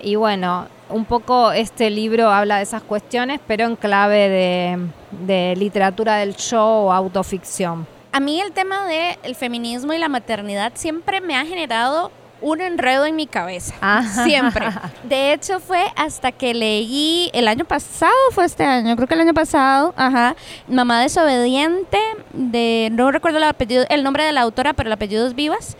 Y 0.00 0.16
bueno, 0.16 0.66
un 0.88 1.04
poco 1.04 1.52
este 1.52 1.90
libro 1.90 2.30
habla 2.30 2.58
de 2.58 2.62
esas 2.62 2.82
cuestiones, 2.82 3.40
pero 3.46 3.64
en 3.64 3.76
clave 3.76 4.88
de, 5.10 5.54
literatura 5.56 6.16
del 6.16 6.36
show 6.36 6.86
o 6.86 6.92
autoficción. 6.92 7.86
A 8.12 8.20
mí 8.20 8.40
el 8.40 8.52
tema 8.52 8.86
del 8.86 9.34
feminismo 9.34 9.92
y 9.92 9.98
la 9.98 10.08
maternidad 10.08 10.72
siempre 10.74 11.20
me 11.20 11.36
ha 11.36 11.44
generado 11.44 12.10
un 12.40 12.60
enredo 12.60 13.06
en 13.06 13.16
mi 13.16 13.26
cabeza. 13.26 13.74
Ajá. 13.80 14.24
Siempre. 14.24 14.66
De 15.04 15.32
hecho, 15.32 15.58
fue 15.58 15.84
hasta 15.96 16.32
que 16.32 16.54
leí 16.54 17.30
el 17.32 17.48
año 17.48 17.64
pasado, 17.64 18.12
fue 18.32 18.44
este 18.44 18.64
año, 18.64 18.94
creo 18.96 19.08
que 19.08 19.14
el 19.14 19.20
año 19.20 19.34
pasado, 19.34 19.94
ajá, 19.96 20.36
Mamá 20.68 21.00
desobediente, 21.00 21.98
de, 22.32 22.90
no 22.92 23.10
recuerdo 23.10 23.38
el, 23.38 23.44
apellido, 23.44 23.84
el 23.88 24.02
nombre 24.02 24.24
de 24.24 24.32
la 24.32 24.42
autora, 24.42 24.74
pero 24.74 24.88
el 24.88 24.92
apellido 24.92 25.26
es 25.26 25.34
Vivas, 25.34 25.76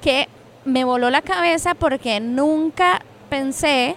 que 0.00 0.28
me 0.64 0.84
voló 0.84 1.10
la 1.10 1.22
cabeza 1.22 1.74
porque 1.74 2.20
nunca 2.20 3.02
pensé 3.28 3.96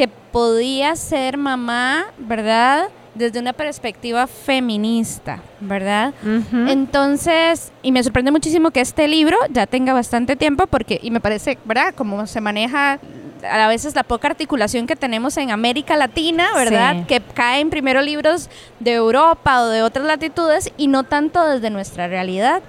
que 0.00 0.08
podía 0.08 0.96
ser 0.96 1.36
mamá, 1.36 2.06
¿verdad? 2.16 2.88
Desde 3.14 3.38
una 3.38 3.52
perspectiva 3.52 4.26
feminista, 4.26 5.42
¿verdad? 5.60 6.14
Ujú. 6.22 6.70
Entonces, 6.70 7.70
y 7.82 7.92
me 7.92 8.02
sorprende 8.02 8.30
muchísimo 8.30 8.70
que 8.70 8.80
este 8.80 9.06
libro 9.08 9.36
ya 9.50 9.66
tenga 9.66 9.92
bastante 9.92 10.36
tiempo 10.36 10.66
porque, 10.68 10.98
y 11.02 11.10
me 11.10 11.20
parece, 11.20 11.58
¿verdad? 11.66 11.92
Como 11.94 12.26
se 12.26 12.40
maneja 12.40 12.98
a 13.42 13.68
veces 13.68 13.94
la 13.94 14.02
poca 14.02 14.28
articulación 14.28 14.86
que 14.86 14.96
tenemos 14.96 15.36
en 15.36 15.50
América 15.50 15.98
Latina, 15.98 16.48
¿verdad? 16.54 17.00
Sí. 17.00 17.04
Que 17.06 17.20
caen 17.20 17.68
primero 17.68 18.00
libros 18.00 18.48
de 18.78 18.94
Europa 18.94 19.60
o 19.60 19.66
de 19.66 19.82
otras 19.82 20.06
latitudes 20.06 20.72
y 20.78 20.86
no 20.86 21.04
tanto 21.04 21.46
desde 21.46 21.68
nuestra 21.68 22.08
realidad. 22.08 22.62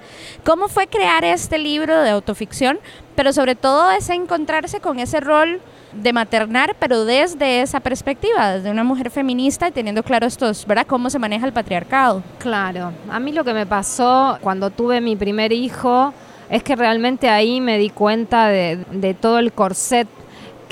¿Cómo 0.44 0.68
fue 0.68 0.86
crear 0.86 1.24
este 1.24 1.56
libro 1.56 1.98
de 2.02 2.10
autoficción? 2.10 2.78
Pero 3.16 3.32
sobre 3.32 3.54
todo 3.54 3.90
es 3.90 4.10
encontrarse 4.10 4.80
con 4.80 4.98
ese 4.98 5.20
rol 5.20 5.62
de 5.92 6.12
maternar, 6.12 6.76
pero 6.78 7.04
desde 7.04 7.62
esa 7.62 7.80
perspectiva, 7.80 8.52
desde 8.52 8.70
una 8.70 8.84
mujer 8.84 9.10
feminista 9.10 9.68
y 9.68 9.72
teniendo 9.72 10.02
claro 10.02 10.26
estos, 10.26 10.66
¿verdad? 10.66 10.86
Cómo 10.86 11.10
se 11.10 11.18
maneja 11.18 11.46
el 11.46 11.52
patriarcado. 11.52 12.22
Claro, 12.38 12.92
a 13.10 13.20
mí 13.20 13.32
lo 13.32 13.44
que 13.44 13.52
me 13.52 13.66
pasó 13.66 14.38
cuando 14.40 14.70
tuve 14.70 15.00
mi 15.00 15.16
primer 15.16 15.52
hijo 15.52 16.14
es 16.50 16.62
que 16.62 16.76
realmente 16.76 17.28
ahí 17.28 17.60
me 17.60 17.78
di 17.78 17.90
cuenta 17.90 18.48
de, 18.48 18.84
de 18.90 19.14
todo 19.14 19.38
el 19.38 19.52
corset 19.52 20.08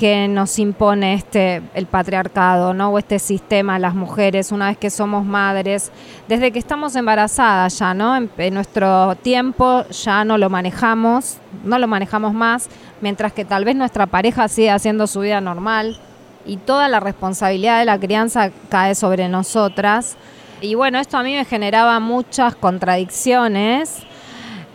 que 0.00 0.28
nos 0.28 0.58
impone 0.58 1.12
este 1.12 1.60
el 1.74 1.84
patriarcado, 1.84 2.72
¿no? 2.72 2.88
O 2.88 2.98
este 2.98 3.18
sistema 3.18 3.78
las 3.78 3.94
mujeres 3.94 4.50
una 4.50 4.68
vez 4.68 4.78
que 4.78 4.88
somos 4.88 5.26
madres, 5.26 5.92
desde 6.26 6.52
que 6.52 6.58
estamos 6.58 6.96
embarazadas 6.96 7.78
ya, 7.78 7.92
¿no? 7.92 8.16
En, 8.16 8.30
en 8.38 8.54
nuestro 8.54 9.14
tiempo 9.16 9.84
ya 9.88 10.24
no 10.24 10.38
lo 10.38 10.48
manejamos, 10.48 11.36
no 11.64 11.78
lo 11.78 11.86
manejamos 11.86 12.32
más, 12.32 12.70
mientras 13.00 13.32
que 13.32 13.44
tal 13.44 13.64
vez 13.64 13.76
nuestra 13.76 14.06
pareja 14.06 14.48
sigue 14.48 14.70
haciendo 14.70 15.06
su 15.06 15.20
vida 15.20 15.40
normal 15.40 15.98
y 16.46 16.56
toda 16.56 16.88
la 16.88 17.00
responsabilidad 17.00 17.78
de 17.78 17.84
la 17.84 17.98
crianza 17.98 18.50
cae 18.68 18.94
sobre 18.94 19.28
nosotras. 19.28 20.16
Y 20.60 20.74
bueno, 20.74 20.98
esto 20.98 21.16
a 21.16 21.22
mí 21.22 21.34
me 21.34 21.44
generaba 21.44 22.00
muchas 22.00 22.54
contradicciones 22.54 24.02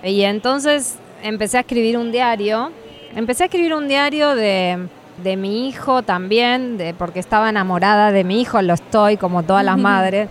y 0.04 0.22
entonces 0.22 0.98
empecé 1.24 1.58
a 1.58 1.62
escribir 1.62 1.98
un 1.98 2.12
diario. 2.12 2.72
Empecé 3.16 3.44
a 3.44 3.46
escribir 3.46 3.74
un 3.74 3.88
diario 3.88 4.36
de, 4.36 4.88
de 5.24 5.38
mi 5.38 5.68
hijo 5.68 6.04
también, 6.04 6.78
de, 6.78 6.94
porque 6.94 7.20
estaba 7.20 7.50
enamorada 7.50 8.12
de 8.12 8.24
mi 8.24 8.42
hijo, 8.42 8.62
lo 8.62 8.74
estoy 8.74 9.18
como 9.18 9.44
todas 9.44 9.64
las 9.64 9.78
madres, 9.92 10.30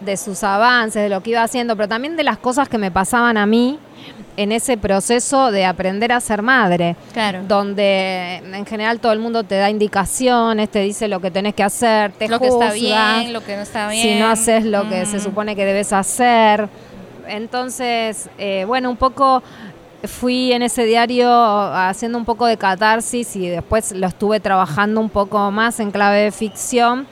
de 0.00 0.16
sus 0.16 0.42
avances, 0.44 1.02
de 1.02 1.08
lo 1.08 1.22
que 1.22 1.30
iba 1.30 1.42
haciendo, 1.42 1.76
pero 1.76 1.88
también 1.88 2.16
de 2.16 2.24
las 2.24 2.38
cosas 2.38 2.68
que 2.68 2.78
me 2.78 2.90
pasaban 2.90 3.36
a 3.36 3.46
mí 3.46 3.78
en 4.36 4.52
ese 4.52 4.78
proceso 4.78 5.50
de 5.50 5.66
aprender 5.66 6.12
a 6.12 6.20
ser 6.20 6.40
madre 6.42 6.96
Claro. 7.12 7.40
donde 7.46 8.36
en 8.36 8.64
general 8.64 9.00
todo 9.00 9.12
el 9.12 9.18
mundo 9.18 9.42
te 9.44 9.56
da 9.56 9.68
indicaciones, 9.68 10.70
te 10.70 10.80
dice 10.80 11.08
lo 11.08 11.20
que 11.20 11.30
tenés 11.30 11.54
que 11.54 11.62
hacer, 11.62 12.12
te 12.12 12.28
lo 12.28 12.38
que 12.38 12.46
está 12.46 12.70
juzga 12.70 12.72
bien, 13.18 13.32
lo 13.32 13.42
que 13.44 13.56
no 13.56 13.62
está 13.62 13.88
bien. 13.88 14.02
si 14.02 14.14
no 14.20 14.28
haces 14.28 14.64
lo 14.64 14.88
que 14.88 15.04
se 15.06 15.16
Ujú. 15.16 15.24
supone 15.26 15.54
que 15.56 15.64
debes 15.64 15.92
hacer. 15.92 16.68
Entonces, 17.28 18.28
eh, 18.38 18.64
bueno, 18.66 18.90
un 18.90 18.96
poco 18.96 19.42
fui 20.04 20.52
en 20.52 20.62
ese 20.62 20.84
diario 20.84 21.30
haciendo 21.30 22.16
un 22.16 22.24
poco 22.24 22.46
de 22.46 22.56
catarsis 22.56 23.36
y 23.36 23.48
después 23.48 23.92
lo 23.92 24.06
estuve 24.06 24.40
trabajando 24.40 25.00
un 25.00 25.10
poco 25.10 25.50
más 25.50 25.78
en 25.80 25.90
clave 25.90 26.20
de 26.20 26.32
ficción 26.32 27.06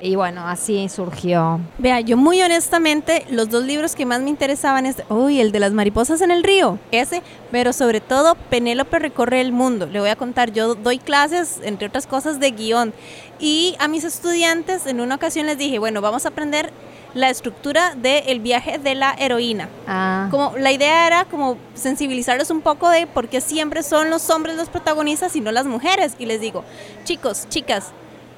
y 0.00 0.16
bueno, 0.16 0.46
así 0.46 0.88
surgió. 0.88 1.60
Vea, 1.78 2.00
yo 2.00 2.16
muy 2.16 2.40
honestamente, 2.42 3.24
los 3.30 3.48
dos 3.50 3.64
libros 3.64 3.94
que 3.94 4.06
más 4.06 4.20
me 4.20 4.30
interesaban 4.30 4.86
es, 4.86 5.02
uy, 5.08 5.40
el 5.40 5.52
de 5.52 5.60
las 5.60 5.72
mariposas 5.72 6.20
en 6.20 6.30
el 6.30 6.42
río, 6.42 6.78
ese, 6.90 7.22
pero 7.50 7.72
sobre 7.72 8.00
todo 8.00 8.34
Penélope 8.50 8.98
recorre 8.98 9.40
el 9.40 9.52
mundo. 9.52 9.86
Le 9.86 10.00
voy 10.00 10.10
a 10.10 10.16
contar, 10.16 10.52
yo 10.52 10.74
doy 10.74 10.98
clases, 10.98 11.60
entre 11.62 11.88
otras 11.88 12.06
cosas, 12.06 12.40
de 12.40 12.50
guion. 12.50 12.92
Y 13.38 13.76
a 13.78 13.88
mis 13.88 14.04
estudiantes 14.04 14.86
en 14.86 15.00
una 15.00 15.14
ocasión 15.14 15.46
les 15.46 15.58
dije, 15.58 15.78
bueno, 15.78 16.00
vamos 16.00 16.24
a 16.26 16.28
aprender 16.28 16.70
la 17.14 17.30
estructura 17.30 17.94
del 17.94 18.40
viaje 18.40 18.78
de 18.78 18.94
la 18.94 19.14
heroína. 19.18 19.68
Ah, 19.86 20.28
Como 20.30 20.52
la 20.58 20.72
idea 20.72 21.06
era 21.06 21.24
como 21.24 21.56
sensibilizarlos 21.74 22.50
un 22.50 22.60
poco 22.60 22.90
de 22.90 23.06
por 23.06 23.28
qué 23.28 23.40
siempre 23.40 23.82
son 23.82 24.10
los 24.10 24.28
hombres 24.30 24.56
los 24.56 24.68
protagonistas 24.68 25.34
y 25.36 25.40
no 25.40 25.52
las 25.52 25.66
mujeres. 25.66 26.14
Y 26.18 26.26
les 26.26 26.40
digo, 26.40 26.64
chicos, 27.04 27.46
chicas, 27.48 27.92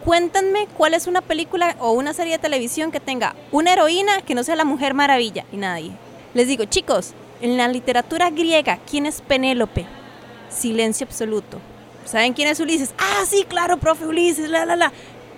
cuéntenme 0.07 0.69
cuál 0.77 0.95
es 0.95 1.09
una 1.09 1.21
película 1.21 1.75
o 1.81 1.91
una 1.91 2.15
serie 2.15 2.35
de 2.35 2.39
televisión 2.39 2.93
que 2.93 3.01
tenga 3.01 3.35
una 3.51 3.73
heroína 3.73 4.23
que 4.23 4.37
no 4.37 4.45
sea 4.45 4.55
la 4.55 4.65
Mujer 4.65 4.95
Maravilla. 4.95 5.45
Y 5.51 5.57
nadie. 5.57 5.91
Les 6.33 6.47
digo, 6.47 6.65
chicos, 6.65 7.13
en 7.41 7.57
la 7.57 7.67
literatura 7.67 8.31
griega, 8.31 8.79
¿quién 8.89 9.05
es 9.05 9.21
Penélope? 9.21 9.85
Silencio 10.49 11.09
absoluto. 11.09 11.59
¿Saben 12.05 12.35
quién 12.35 12.47
es 12.47 12.61
Ulises? 12.61 12.95
Ah, 12.99 13.25
sí, 13.27 13.45
claro, 13.49 13.79
profe 13.79 14.07
Ulises, 14.07 14.49
la, 14.49 14.65
la, 14.65 14.77
la. 14.77 14.93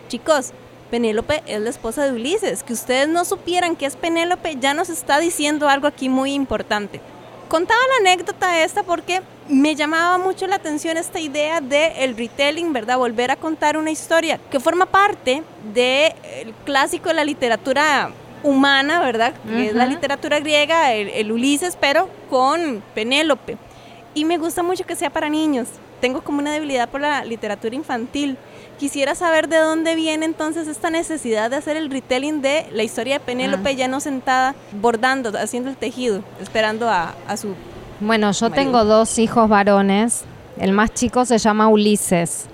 Chicos, 0.09 0.51
Penélope 0.91 1.43
es 1.47 1.63
la 1.63 1.71
esposa 1.71 2.05
de 2.05 2.13
Ulises. 2.13 2.63
Que 2.63 2.75
ustedes 2.75 3.09
no 3.09 3.25
supieran 3.25 3.75
que 3.75 3.87
es 3.87 3.97
Penélope 3.97 4.57
ya 4.61 4.75
nos 4.75 4.91
está 4.91 5.19
diciendo 5.19 5.67
algo 5.71 5.87
aquí 5.87 6.11
muy 6.11 6.35
importante. 6.35 7.01
Contaba 7.49 7.81
la 7.89 8.11
anécdota 8.11 8.63
esta 8.63 8.83
porque 8.83 9.23
me 9.49 9.75
llamaba 9.75 10.19
mucho 10.19 10.47
la 10.47 10.57
atención 10.57 10.97
esta 10.97 11.21
idea 11.21 11.61
del 11.61 11.93
el 11.97 12.17
retelling, 12.17 12.73
¿verdad? 12.73 12.99
Volver 12.99 13.31
a 13.31 13.37
contar 13.37 13.77
una 13.77 13.91
historia 13.91 14.39
que 14.51 14.61
forma 14.61 14.87
parte 14.87 15.43
del 15.73 16.55
clásico 16.65 17.09
de 17.09 17.15
la 17.15 17.25
literatura 17.25 18.11
humana, 18.43 19.01
¿verdad? 19.01 19.35
Que 19.49 19.69
es 19.69 19.75
la 19.75 19.87
literatura 19.87 20.39
griega, 20.41 20.93
el, 20.93 21.09
el 21.09 21.33
Ulises, 21.33 21.77
pero 21.77 22.09
con 22.31 22.83
Penélope. 22.95 23.57
Y 24.15 24.25
me 24.25 24.39
gusta 24.39 24.63
mucho 24.63 24.85
que 24.85 24.97
sea 24.97 25.11
para 25.11 25.29
niños. 25.29 25.69
Tengo 26.01 26.23
como 26.23 26.39
una 26.39 26.53
debilidad 26.53 26.89
por 26.89 27.01
la 27.01 27.25
literatura 27.25 27.75
infantil. 27.75 28.37
Quisiera 28.79 29.17
saber 29.17 29.49
de 29.49 29.57
dónde 29.57 29.97
viene 29.97 30.25
entonces 30.25 30.69
esta 30.69 30.91
necesidad 30.91 31.51
de 31.51 31.57
hacer 31.57 31.77
el 31.77 31.91
retelling 31.91 32.41
de 32.41 32.67
la 32.71 32.85
historia 32.85 33.15
de 33.15 33.21
Penélope 33.21 33.75
ya 33.75 33.89
no 33.89 33.99
sentada, 33.99 34.55
bordando, 34.81 35.37
haciendo 35.37 35.69
el 35.69 35.77
tejido, 35.77 36.23
esperando 36.41 36.89
a, 36.89 37.15
a 37.27 37.37
su... 37.37 37.57
Bueno, 38.01 38.31
yo 38.31 38.51
tengo 38.51 38.85
dos 38.85 39.19
hijos 39.19 39.49
varones. 39.49 40.25
El 40.57 40.71
más 40.73 40.95
chico 40.95 41.25
se 41.25 41.37
llama 41.37 41.67
Ulises. 41.67 42.47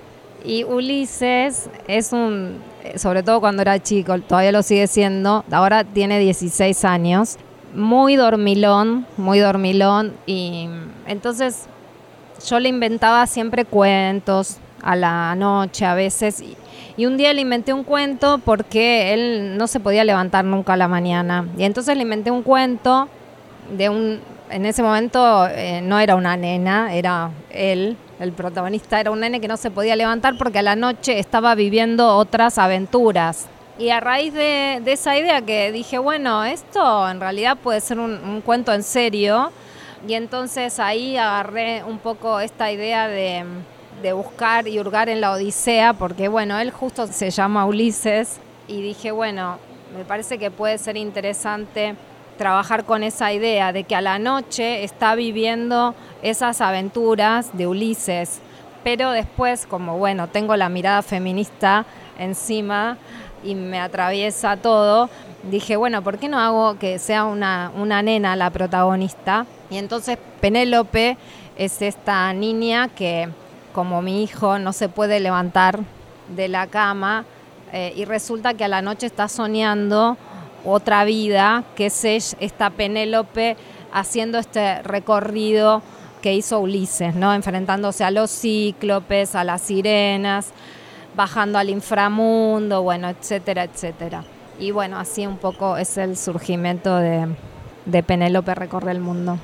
Y 0.43 0.65
Ulises 0.65 1.69
es 1.87 2.15
un, 2.15 2.63
sobre 2.97 3.23
todo 3.23 3.41
cuando 3.41 3.61
era 3.61 3.79
chico, 3.79 4.19
todavía 4.21 4.53
lo 4.53 4.63
sigue 4.63 4.87
siendo, 4.87 5.45
ahora 5.51 5.85
tiene 5.85 6.19
16 6.19 6.85
años, 6.87 7.37
muy 7.75 8.17
dormilón, 8.17 9.07
muy 9.19 9.39
dormilón. 9.39 10.15
Y 10.27 10.69
entonces 11.07 11.67
yo 12.47 12.59
le 12.59 12.71
inventaba 12.71 13.27
siempre 13.27 13.67
cuentos 13.67 14.57
a 14.83 14.97
la 14.97 15.35
noche 15.35 15.85
a 15.85 15.95
veces. 15.95 16.41
Y, 16.41 16.57
y 16.97 17.05
un 17.05 17.19
día 17.19 17.35
le 17.35 17.43
inventé 17.43 17.75
un 17.75 17.85
cuento 17.85 18.39
porque 18.43 19.13
él 19.13 19.59
no 19.59 19.67
se 19.67 19.79
podía 19.79 20.05
levantar 20.05 20.47
nunca 20.47 20.73
a 20.73 20.77
la 20.79 20.89
mañana. 20.89 21.47
Y 21.59 21.65
entonces 21.65 21.97
le 21.97 22.03
inventé 22.03 22.31
un 22.31 22.43
cuento 22.43 23.09
de 23.77 23.91
un 23.91 24.34
en 24.55 24.67
ese 24.67 24.85
momento 24.85 25.49
eh, 25.49 25.81
no 25.83 25.99
era 25.99 26.15
una 26.15 26.37
nena, 26.37 26.95
era 26.95 27.31
él, 27.51 27.97
el 28.21 28.33
protagonista 28.33 29.01
era 29.01 29.11
un 29.11 29.19
nene 29.19 29.41
que 29.41 29.49
no 29.49 29.57
se 29.57 29.69
podía 29.69 29.97
levantar 29.97 30.39
porque 30.39 30.61
a 30.61 30.63
la 30.63 30.77
noche 30.77 31.19
estaba 31.19 31.57
viviendo 31.57 32.17
otras 32.17 32.57
aventuras. 32.57 33.49
Y 33.81 33.91
a 33.91 33.99
raíz 33.99 34.33
de, 34.33 34.81
esa 34.87 35.19
idea 35.19 35.43
que 35.43 35.73
dije, 35.73 35.99
bueno, 35.99 36.45
esto 36.45 37.11
en 37.11 37.19
realidad 37.19 37.57
puede 37.61 37.81
ser 37.81 37.99
un, 37.99 38.13
un 38.13 38.41
cuento 38.43 38.73
en 38.73 38.85
serio, 38.85 39.51
y 40.07 40.15
entonces 40.15 40.79
ahí 40.79 41.17
agarré 41.17 41.83
un 41.83 41.99
poco 41.99 42.39
esta 42.39 42.71
idea 42.71 43.09
de, 43.09 43.43
de 44.03 44.13
buscar 44.13 44.69
y 44.69 44.79
hurgar 44.79 45.09
en 45.09 45.21
la 45.21 45.33
Odisea, 45.33 45.95
porque 45.95 46.29
bueno, 46.29 46.61
él 46.61 46.71
justo 46.71 47.09
se 47.09 47.31
llama 47.31 47.67
Ulises, 47.67 48.39
y 48.69 48.83
dije, 48.83 49.11
bueno, 49.11 49.59
me 49.97 50.05
parece 50.05 50.39
que 50.39 50.53
puede 50.53 50.79
ser 50.79 50.97
interesante 50.97 51.97
trabajar 52.37 52.85
con 52.85 53.03
esa 53.03 53.33
idea 53.33 53.73
de 53.73 53.85
que 53.85 53.97
a 53.97 54.01
la 54.01 54.19
noche 54.19 54.85
está 54.85 55.15
viviendo 55.15 55.95
esas 56.23 56.61
aventuras 56.61 57.57
de 57.57 57.67
Ulises, 57.67 58.41
pero 58.83 59.13
después, 59.13 59.67
como 59.67 59.99
bueno, 59.99 60.29
tengo 60.29 60.57
la 60.57 60.69
mirada 60.69 61.03
feminista 61.03 61.87
encima 62.19 62.99
y 63.43 63.55
me 63.55 63.81
atraviesa 63.81 64.57
todo, 64.57 65.09
dije, 65.51 65.77
bueno, 65.77 66.03
¿por 66.03 66.19
qué 66.19 66.29
no 66.29 66.39
hago 66.39 66.79
que 66.79 66.99
sea 66.99 67.25
una, 67.25 67.71
una 67.77 68.03
nena 68.03 68.37
la 68.37 68.51
protagonista? 68.51 69.47
Y 69.71 69.79
entonces 69.79 70.19
Penélope 70.41 71.17
es 71.57 71.83
esta 71.83 72.33
niña 72.33 72.89
que, 72.89 73.29
como 73.73 74.03
mi 74.03 74.23
hijo, 74.23 74.59
no 74.59 74.73
se 74.73 74.89
puede 74.89 75.21
levantar 75.21 75.81
de 76.29 76.49
la 76.49 76.67
cama 76.67 77.25
eh, 77.73 77.93
y 77.97 78.05
resulta 78.05 78.55
que 78.55 78.65
a 78.65 78.69
la 78.69 78.83
noche 78.83 79.07
está 79.07 79.29
soñando 79.29 80.17
otra 80.65 81.05
vida, 81.05 81.65
que 81.77 81.87
es 81.87 82.05
esta 82.05 82.71
Penélope 82.71 83.57
haciendo 83.93 84.39
este 84.39 84.83
recorrido 84.83 85.83
que 86.23 86.35
hizo 86.35 86.59
Ulises, 86.61 87.15
¿no? 87.15 87.35
Enfrentándose 87.35 88.03
a 88.03 88.11
los 88.11 88.31
cíclopes, 88.31 89.35
a 89.35 89.45
las 89.45 89.63
sirenas, 89.63 90.53
bajando 91.15 91.59
al 91.59 91.71
inframundo, 91.71 92.83
bueno, 92.83 93.09
etcétera, 93.09 93.65
etcétera. 93.65 94.25
Y 94.59 94.71
bueno, 94.71 94.99
así 94.99 95.27
un 95.27 95.37
poco 95.37 95.77
es 95.77 95.99
el 95.99 96.17
surgimiento 96.17 96.97
de, 96.97 97.29
de 97.85 98.03
Penélope 98.03 98.55
Recorre 98.55 98.93
el 98.93 99.01
Mundo. 99.01 99.39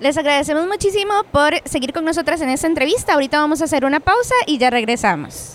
Les 0.00 0.16
agradecemos 0.16 0.66
muchísimo 0.66 1.12
por 1.32 1.54
seguir 1.64 1.92
con 1.92 2.04
nosotras 2.04 2.40
en 2.40 2.50
esta 2.50 2.66
entrevista. 2.66 3.14
Ahorita 3.14 3.40
vamos 3.40 3.60
a 3.62 3.64
hacer 3.64 3.84
una 3.84 4.00
pausa 4.00 4.34
y 4.46 4.58
ya 4.58 4.70
regresamos. 4.70 5.54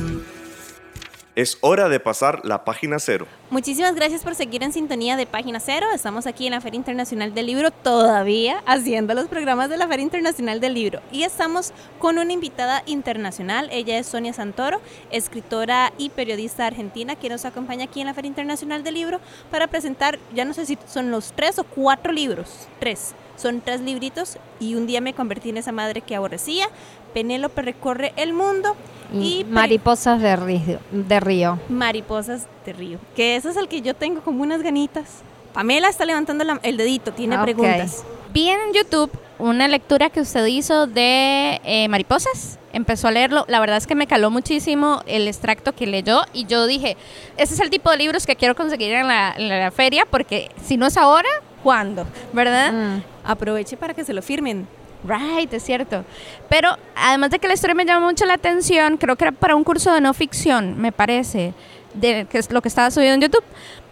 Es 1.33 1.57
hora 1.61 1.87
de 1.87 2.01
pasar 2.01 2.41
la 2.43 2.65
página 2.65 2.99
cero. 2.99 3.25
Muchísimas 3.51 3.95
gracias 3.95 4.21
por 4.21 4.35
seguir 4.35 4.63
en 4.63 4.73
sintonía 4.73 5.15
de 5.15 5.25
Página 5.25 5.61
Cero. 5.61 5.87
Estamos 5.93 6.27
aquí 6.27 6.45
en 6.45 6.51
la 6.51 6.59
Feria 6.59 6.75
Internacional 6.75 7.33
del 7.33 7.45
Libro 7.45 7.71
todavía 7.71 8.61
haciendo 8.65 9.13
los 9.13 9.27
programas 9.27 9.69
de 9.69 9.77
la 9.77 9.87
Feria 9.87 10.03
Internacional 10.03 10.59
del 10.59 10.73
Libro. 10.73 10.99
Y 11.09 11.23
estamos 11.23 11.71
con 11.99 12.17
una 12.17 12.33
invitada 12.33 12.83
internacional. 12.85 13.69
Ella 13.71 13.97
es 13.97 14.07
Sonia 14.07 14.33
Santoro, 14.33 14.81
escritora 15.09 15.93
y 15.97 16.09
periodista 16.09 16.65
argentina, 16.65 17.15
que 17.15 17.29
nos 17.29 17.45
acompaña 17.45 17.85
aquí 17.85 18.01
en 18.01 18.07
la 18.07 18.13
Feria 18.13 18.27
Internacional 18.27 18.83
del 18.83 18.95
Libro 18.95 19.21
para 19.51 19.67
presentar, 19.67 20.19
ya 20.35 20.43
no 20.43 20.53
sé 20.53 20.65
si 20.65 20.77
son 20.85 21.11
los 21.11 21.31
tres 21.31 21.57
o 21.59 21.63
cuatro 21.63 22.11
libros, 22.11 22.67
tres. 22.81 23.15
Son 23.37 23.59
tres 23.61 23.81
libritos 23.81 24.37
y 24.59 24.75
un 24.75 24.85
día 24.85 25.01
me 25.01 25.15
convertí 25.15 25.49
en 25.49 25.57
esa 25.57 25.71
madre 25.71 26.01
que 26.01 26.15
aborrecía. 26.15 26.67
Penélope 27.13 27.61
recorre 27.61 28.13
el 28.15 28.33
mundo 28.33 28.75
y, 29.13 29.45
Mariposas 29.49 30.21
de 30.21 30.35
río, 30.35 30.79
de 30.91 31.19
río. 31.19 31.59
Mariposas 31.69 32.47
de 32.65 32.73
río. 32.73 32.99
Que 33.15 33.35
ese 33.35 33.49
es 33.49 33.57
el 33.57 33.67
que 33.67 33.81
yo 33.81 33.93
tengo 33.93 34.21
como 34.21 34.41
unas 34.43 34.61
ganitas. 34.63 35.19
Pamela 35.53 35.89
está 35.89 36.05
levantando 36.05 36.43
la- 36.45 36.59
el 36.63 36.77
dedito, 36.77 37.11
tiene 37.11 37.35
Ok. 37.37 37.43
preguntas. 37.43 38.05
Vi 38.33 38.47
en 38.47 38.59
YouTube 38.73 39.11
una 39.37 39.67
lectura 39.67 40.09
que 40.09 40.21
usted 40.21 40.45
hizo 40.45 40.87
de 40.87 41.59
eh, 41.65 41.87
mariposas. 41.89 42.57
Empezó 42.71 43.09
a 43.09 43.11
leerlo. 43.11 43.43
La 43.49 43.59
verdad 43.59 43.75
es 43.75 43.85
que 43.85 43.95
me 43.95 44.07
caló 44.07 44.31
muchísimo 44.31 45.01
el 45.07 45.27
extracto 45.27 45.73
que 45.75 45.85
leyó 45.87 46.21
y 46.31 46.45
yo 46.45 46.65
dije, 46.67 46.95
ese 47.35 47.53
es 47.55 47.59
el 47.59 47.69
tipo 47.69 47.91
de 47.91 47.97
libros 47.97 48.25
que 48.25 48.37
quiero 48.37 48.55
conseguir 48.55 48.93
en 48.93 49.07
la, 49.09 49.33
en 49.37 49.49
la 49.49 49.71
feria 49.71 50.05
porque 50.09 50.49
si 50.63 50.77
no 50.77 50.85
es 50.85 50.95
ahora, 50.95 51.27
¿cuándo? 51.63 52.05
¿Verdad? 52.31 52.71
Mm. 52.71 53.01
Aproveche 53.25 53.75
para 53.75 53.93
que 53.93 54.05
se 54.05 54.13
lo 54.13 54.21
firmen. 54.21 54.65
Right, 55.03 55.51
es 55.53 55.63
cierto. 55.63 56.05
Pero 56.49 56.77
además 56.95 57.31
de 57.31 57.39
que 57.39 57.47
la 57.47 57.53
historia 57.53 57.75
me 57.75 57.85
llama 57.85 58.05
mucho 58.07 58.25
la 58.25 58.35
atención, 58.35 58.97
creo 58.97 59.15
que 59.15 59.25
era 59.25 59.31
para 59.31 59.55
un 59.55 59.63
curso 59.63 59.93
de 59.93 60.01
no 60.01 60.13
ficción, 60.13 60.79
me 60.79 60.91
parece, 60.91 61.53
de, 61.93 62.27
que 62.29 62.37
es 62.37 62.51
lo 62.51 62.61
que 62.61 62.67
estaba 62.67 62.91
subido 62.91 63.13
en 63.13 63.21
YouTube. 63.21 63.43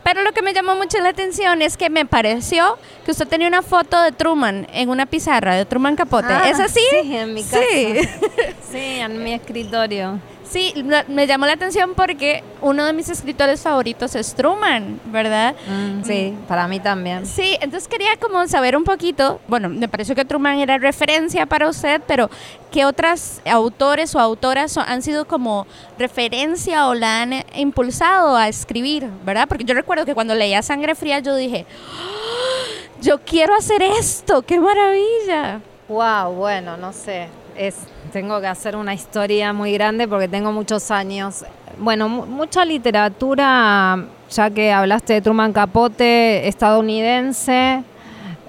Pero 0.04 0.24
lo 0.24 0.32
que 0.32 0.42
me 0.42 0.54
llamó 0.54 0.76
mucho 0.76 0.98
la 1.00 1.10
atención 1.10 1.62
es 1.62 1.78
que 1.78 1.90
me 1.90 2.06
pareció 2.06 2.78
que 3.06 3.12
usted 3.12 3.28
tenía 3.28 3.48
una 3.48 3.62
foto 3.62 4.02
de 4.02 4.12
Truman 4.12 4.68
en 4.74 4.90
una 4.90 5.06
pizarra, 5.06 5.56
de 5.56 5.66
Truman 5.66 5.96
Capote. 5.96 6.32
Ah, 6.32 6.50
¿Es 6.50 6.60
así? 6.60 6.80
Sí, 7.04 7.16
en 7.16 7.34
mi 7.34 7.44
casa. 7.44 7.62
Sí. 7.72 8.00
Sí, 8.72 9.00
en 9.00 9.24
mi 9.24 9.34
escritorio. 9.34 10.20
Sí, 10.50 10.74
me 11.08 11.28
llamó 11.28 11.46
la 11.46 11.54
atención 11.54 11.94
porque 11.96 12.44
uno 12.62 12.84
de 12.84 12.92
mis 12.94 13.08
escritores 13.10 13.62
favoritos 13.62 14.16
es 14.16 14.34
Truman, 14.34 15.00
¿verdad? 15.06 15.54
Mm, 15.68 16.04
sí, 16.04 16.36
para 16.48 16.68
mí 16.68 16.80
también. 16.80 17.28
Sí, 17.28 17.56
entonces 17.62 17.88
quería 17.88 18.18
como 18.20 18.48
saber 18.48 18.76
un 18.76 18.84
poquito, 18.84 19.40
bueno, 19.48 19.70
me 19.70 19.88
pareció 19.88 20.16
que 20.16 20.26
Truman 20.26 20.58
era 20.58 20.80
referencia 20.80 21.46
para 21.46 21.70
usted, 21.70 22.02
pero 22.08 22.32
¿qué 22.72 22.86
otras 22.86 23.42
autores 23.46 24.16
o 24.16 24.20
autoras 24.20 24.76
han 24.78 25.04
sido 25.04 25.26
como 25.28 25.68
referencia 26.00 26.88
o 26.88 26.96
la 26.96 27.22
han 27.22 27.34
impulsado 27.56 28.36
a 28.36 28.48
escribir, 28.48 29.08
verdad? 29.24 29.48
Porque 29.48 29.66
yo 29.66 29.76
recuerdo 29.76 30.04
que 30.06 30.16
cuando 30.16 30.34
leía 30.34 30.64
Sangre 30.64 30.96
Fría 30.96 31.20
yo 31.20 31.36
dije, 31.36 31.68
"¡Ah! 31.94 33.00
yo 33.02 33.20
quiero 33.20 33.54
hacer 33.56 33.84
esto, 33.84 34.42
qué 34.42 34.60
maravilla. 34.60 35.62
Wow, 35.88 36.34
bueno, 36.34 36.76
no 36.78 36.92
sé. 36.92 37.28
Es, 37.60 37.76
tengo 38.14 38.40
que 38.40 38.48
hacer 38.48 38.78
una 38.78 38.94
historia 38.94 39.52
muy 39.52 39.74
grande 39.74 40.08
porque 40.08 40.30
tengo 40.30 40.54
muchos 40.54 40.92
años. 40.92 41.44
Bueno, 41.78 42.08
mu- 42.08 42.26
mucha 42.26 42.64
literatura, 42.64 44.02
ya 44.32 44.50
que 44.50 44.72
hablaste 44.72 45.12
de 45.16 45.22
Truman 45.22 45.52
Capote, 45.52 46.48
estadounidense, 46.48 47.84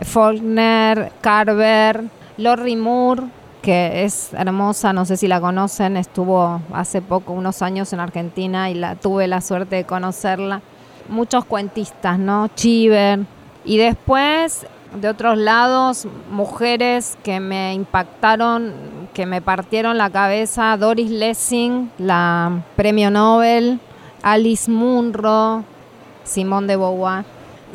Faulkner, 0.03 1.11
Carver, 1.21 2.05
Lori 2.37 2.77
Moore, 2.77 3.25
que 3.63 4.05
es 4.05 4.33
hermosa, 4.33 4.93
no 4.93 5.05
sé 5.05 5.17
si 5.17 5.27
la 5.27 5.41
conocen, 5.41 5.97
estuvo 5.97 6.61
hace 6.73 7.03
poco, 7.03 7.33
unos 7.33 7.63
años 7.63 7.93
en 7.93 7.99
Argentina 7.99 8.71
y 8.71 8.75
la 8.75 8.95
tuve 8.95 9.27
la 9.27 9.41
suerte 9.41 9.75
de 9.75 9.85
conocerla. 9.87 10.61
Muchos 11.09 11.45
cuentistas, 11.47 12.17
¿no? 12.17 12.47
Chiver. 12.55 13.19
Y 13.65 13.77
después, 13.77 14.65
de 14.95 15.09
otros 15.09 15.39
lados, 15.39 16.07
mujeres 16.31 17.17
que 17.23 17.41
me 17.41 17.75
impactaron, 17.75 18.73
que 19.15 19.27
me 19.27 19.41
partieron 19.41 19.99
la 19.99 20.11
cabeza. 20.11 20.77
Doris 20.77 21.11
Lessing, 21.11 21.91
la 21.99 22.63
premio 22.77 23.11
Nobel. 23.11 23.81
Alice 24.23 24.71
Munro, 24.71 25.65
Simone 26.25 26.67
de 26.67 26.77
Beauvoir. 26.77 27.25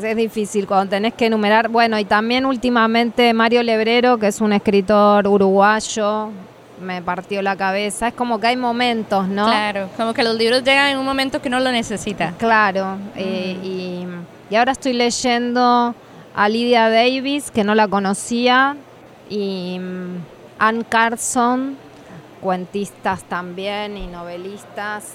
Es 0.01 0.15
difícil 0.15 0.67
cuando 0.67 0.91
tenés 0.91 1.13
que 1.13 1.27
enumerar. 1.27 1.69
Bueno, 1.69 1.97
y 1.97 2.05
también 2.05 2.45
últimamente 2.45 3.33
Mario 3.33 3.63
Lebrero, 3.63 4.17
que 4.17 4.27
es 4.27 4.41
un 4.41 4.53
escritor 4.53 5.27
uruguayo, 5.27 6.29
me 6.81 7.01
partió 7.01 7.41
la 7.41 7.55
cabeza. 7.55 8.09
Es 8.09 8.13
como 8.13 8.39
que 8.39 8.47
hay 8.47 8.57
momentos, 8.57 9.27
¿no? 9.27 9.45
Claro, 9.45 9.89
como 9.95 10.13
que 10.13 10.23
los 10.23 10.35
libros 10.35 10.63
llegan 10.63 10.89
en 10.89 10.97
un 10.97 11.05
momento 11.05 11.41
que 11.41 11.47
uno 11.47 11.59
lo 11.59 11.71
necesita. 11.71 12.33
Claro, 12.37 12.97
eh, 13.15 13.57
y, 13.63 14.05
y 14.53 14.55
ahora 14.55 14.73
estoy 14.73 14.93
leyendo 14.93 15.95
a 16.35 16.49
Lydia 16.49 16.89
Davis, 16.89 17.49
que 17.51 17.63
no 17.63 17.75
la 17.75 17.87
conocía, 17.87 18.75
y 19.29 19.77
mm, 19.79 20.17
Ann 20.59 20.83
Carson, 20.83 21.77
cuentistas 22.41 23.23
también 23.23 23.97
y 23.97 24.07
novelistas. 24.07 25.13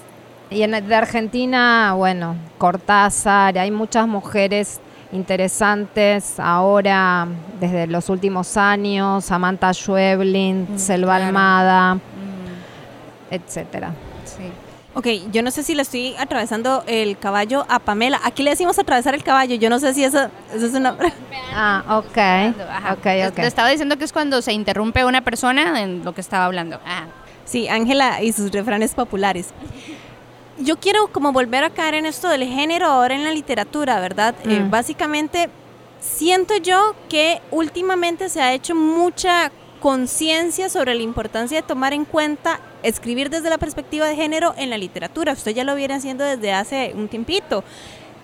Y 0.49 0.63
en, 0.63 0.71
de 0.71 0.95
Argentina, 0.95 1.93
bueno, 1.95 2.35
Cortázar, 2.57 3.57
hay 3.57 3.71
muchas 3.71 4.07
mujeres 4.07 4.81
interesantes 5.13 6.39
ahora, 6.39 7.27
desde 7.59 7.87
los 7.87 8.09
últimos 8.09 8.57
años, 8.57 9.25
Samantha 9.25 9.73
Schweblin, 9.73 10.67
Mm, 10.73 10.77
Selva 10.77 11.15
claro. 11.17 11.25
Almada, 11.27 11.95
Mm, 11.95 11.99
etcétera. 13.33 13.93
Ok, 14.93 15.07
yo 15.31 15.41
no 15.41 15.51
sé 15.51 15.63
si 15.63 15.73
le 15.73 15.83
estoy 15.83 16.15
atravesando 16.19 16.83
el 16.85 17.17
caballo 17.17 17.65
a 17.69 17.79
Pamela. 17.79 18.19
Aquí 18.25 18.43
le 18.43 18.49
decimos 18.49 18.77
atravesar 18.77 19.15
el 19.15 19.23
caballo. 19.23 19.55
Yo 19.55 19.69
no 19.69 19.79
sé 19.79 19.93
si 19.93 20.03
eso, 20.03 20.29
eso 20.53 20.65
es 20.65 20.73
una... 20.73 20.97
Ah, 21.53 21.83
ok, 21.99 22.17
Ajá. 22.17 22.93
ok, 22.93 23.05
Le- 23.05 23.27
ok. 23.27 23.37
Le 23.39 23.47
estaba 23.47 23.69
diciendo 23.69 23.97
que 23.97 24.03
es 24.05 24.13
cuando 24.13 24.41
se 24.41 24.51
interrumpe 24.53 25.03
una 25.05 25.21
persona 25.21 25.81
en 25.81 26.03
lo 26.03 26.13
que 26.13 26.21
estaba 26.21 26.45
hablando. 26.45 26.79
Ah. 26.85 27.05
Sí, 27.45 27.67
Ángela 27.69 28.21
y 28.21 28.31
sus 28.33 28.51
refranes 28.51 28.93
populares. 28.93 29.49
Yo 30.59 30.77
quiero 30.79 31.07
como 31.07 31.31
volver 31.33 31.63
a 31.65 31.69
caer 31.69 31.95
en 31.95 32.05
esto 32.05 32.29
del 32.29 32.45
género 32.45 32.85
ahora 32.87 33.15
en 33.15 33.23
la 33.23 33.31
literatura, 33.31 33.99
¿verdad? 33.99 34.35
Eh, 34.45 34.59
Mm. 34.61 34.69
básicamente, 34.71 35.49
siento 35.99 36.55
yo 36.57 36.95
que 37.09 37.41
últimamente 37.51 38.29
se 38.29 38.41
ha 38.41 38.53
hecho 38.53 38.75
mucha 38.75 39.51
conciencia 39.81 40.69
sobre 40.69 40.95
la 40.95 41.01
importancia 41.01 41.57
de 41.61 41.63
tomar 41.67 41.91
en 41.93 42.05
cuenta 42.05 42.59
escribir 42.83 43.29
desde 43.29 43.49
la 43.49 43.57
perspectiva 43.57 44.07
de 44.07 44.15
género 44.15 44.53
en 44.57 44.69
la 44.69 44.77
literatura. 44.77 45.33
Usted 45.33 45.53
ya 45.53 45.63
lo 45.63 45.75
viene 45.75 45.95
haciendo 45.95 46.23
desde 46.23 46.51
hace 46.53 46.93
un 46.95 47.07
tiempito. 47.07 47.63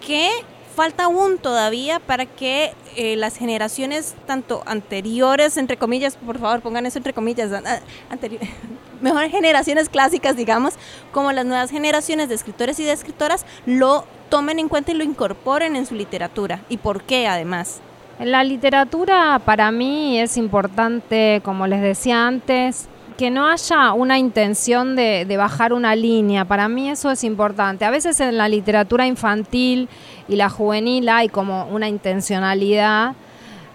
¿Qué 0.05 0.29
falta 0.77 1.05
aún 1.05 1.39
todavía 1.39 1.99
para 1.99 2.27
que 2.27 2.71
eh, 2.95 3.15
las 3.15 3.35
generaciones 3.35 4.13
tanto 4.27 4.61
anteriores, 4.67 5.57
entre 5.57 5.75
comillas, 5.75 6.17
por 6.17 6.37
favor 6.37 6.61
pongan 6.61 6.85
eso 6.85 6.99
entre 6.99 7.13
comillas, 7.13 7.51
ah, 7.51 7.79
mejor 9.01 9.27
generaciones 9.29 9.89
clásicas, 9.89 10.35
digamos, 10.35 10.75
como 11.11 11.31
las 11.31 11.47
nuevas 11.47 11.71
generaciones 11.71 12.29
de 12.29 12.35
escritores 12.35 12.79
y 12.79 12.83
de 12.83 12.91
escritoras 12.91 13.43
lo 13.65 14.05
tomen 14.29 14.59
en 14.59 14.69
cuenta 14.69 14.91
y 14.91 14.93
lo 14.93 15.03
incorporen 15.03 15.75
en 15.75 15.87
su 15.87 15.95
literatura. 15.95 16.61
¿Y 16.69 16.77
por 16.77 17.01
qué 17.01 17.27
además? 17.27 17.79
La 18.19 18.43
literatura 18.43 19.41
para 19.43 19.71
mí 19.71 20.19
es 20.19 20.37
importante, 20.37 21.41
como 21.43 21.65
les 21.65 21.81
decía 21.81 22.27
antes, 22.27 22.87
que 23.17 23.31
no 23.31 23.47
haya 23.47 23.93
una 23.93 24.19
intención 24.19 24.95
de, 24.95 25.25
bajar 25.37 25.73
una 25.73 25.95
línea. 25.95 26.45
Para 26.45 26.69
mí 26.69 26.89
eso 26.89 27.09
es 27.09 27.23
importante. 27.23 27.83
A 27.83 27.89
veces 27.89 28.19
en 28.19 28.37
la 28.37 28.47
literatura 28.47 29.07
infantil 29.07 29.89
y 30.27 30.35
la 30.35 30.49
juvenil 30.49 31.09
hay 31.09 31.27
como 31.27 31.65
una 31.65 31.87
intencionalidad 31.87 33.15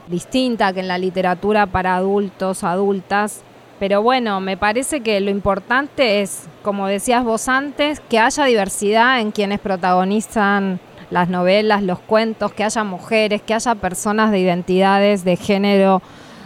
distinta 0.07 0.73
que 0.73 0.81
en 0.81 0.89
la 0.89 0.97
literatura 0.99 1.67
para 1.67 1.97
adultos, 1.97 2.63
adultas. 2.63 3.43
Pero 3.81 4.01
bueno, 4.01 4.41
me 4.41 4.57
parece 4.57 5.01
que 5.01 5.21
lo 5.21 5.31
importante 5.31 6.23
es, 6.23 6.45
como 6.63 6.87
decías 6.87 7.25
vos 7.25 7.49
antes, 7.49 7.99
que 7.99 8.21
haya 8.21 8.45
diversidad 8.45 9.21
en 9.21 9.33
quienes 9.33 9.59
protagonizan 9.59 10.79
las 11.11 11.29
novelas, 11.29 11.83
los 11.83 11.99
cuentos, 11.99 12.53
que 12.53 12.63
haya 12.63 12.85
mujeres, 12.85 13.43
que 13.43 13.55
haya 13.55 13.75
personas 13.75 14.31
de 14.31 14.39
identidades 14.39 15.25
de 15.25 15.37
género 15.37 16.01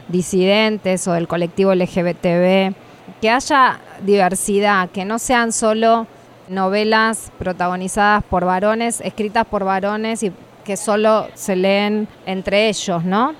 disidentes 0.08 1.06
o 1.08 1.12
del 1.12 1.28
colectivo 1.28 1.74
LGBTB 1.74 2.85
que 3.20 3.30
haya 3.30 3.80
diversidad, 4.02 4.90
que 4.90 5.04
no 5.04 5.18
sean 5.18 5.52
solo 5.52 6.06
novelas 6.48 7.32
protagonizadas 7.38 8.24
por 8.24 8.44
varones, 8.44 9.00
escritas 9.00 9.46
por 9.46 9.64
varones 9.64 10.22
y 10.22 10.32
que 10.64 10.76
solo 10.76 11.28
se 11.34 11.56
leen 11.56 12.08
entre 12.26 12.68
ellos, 12.68 13.04
¿no? 13.04 13.34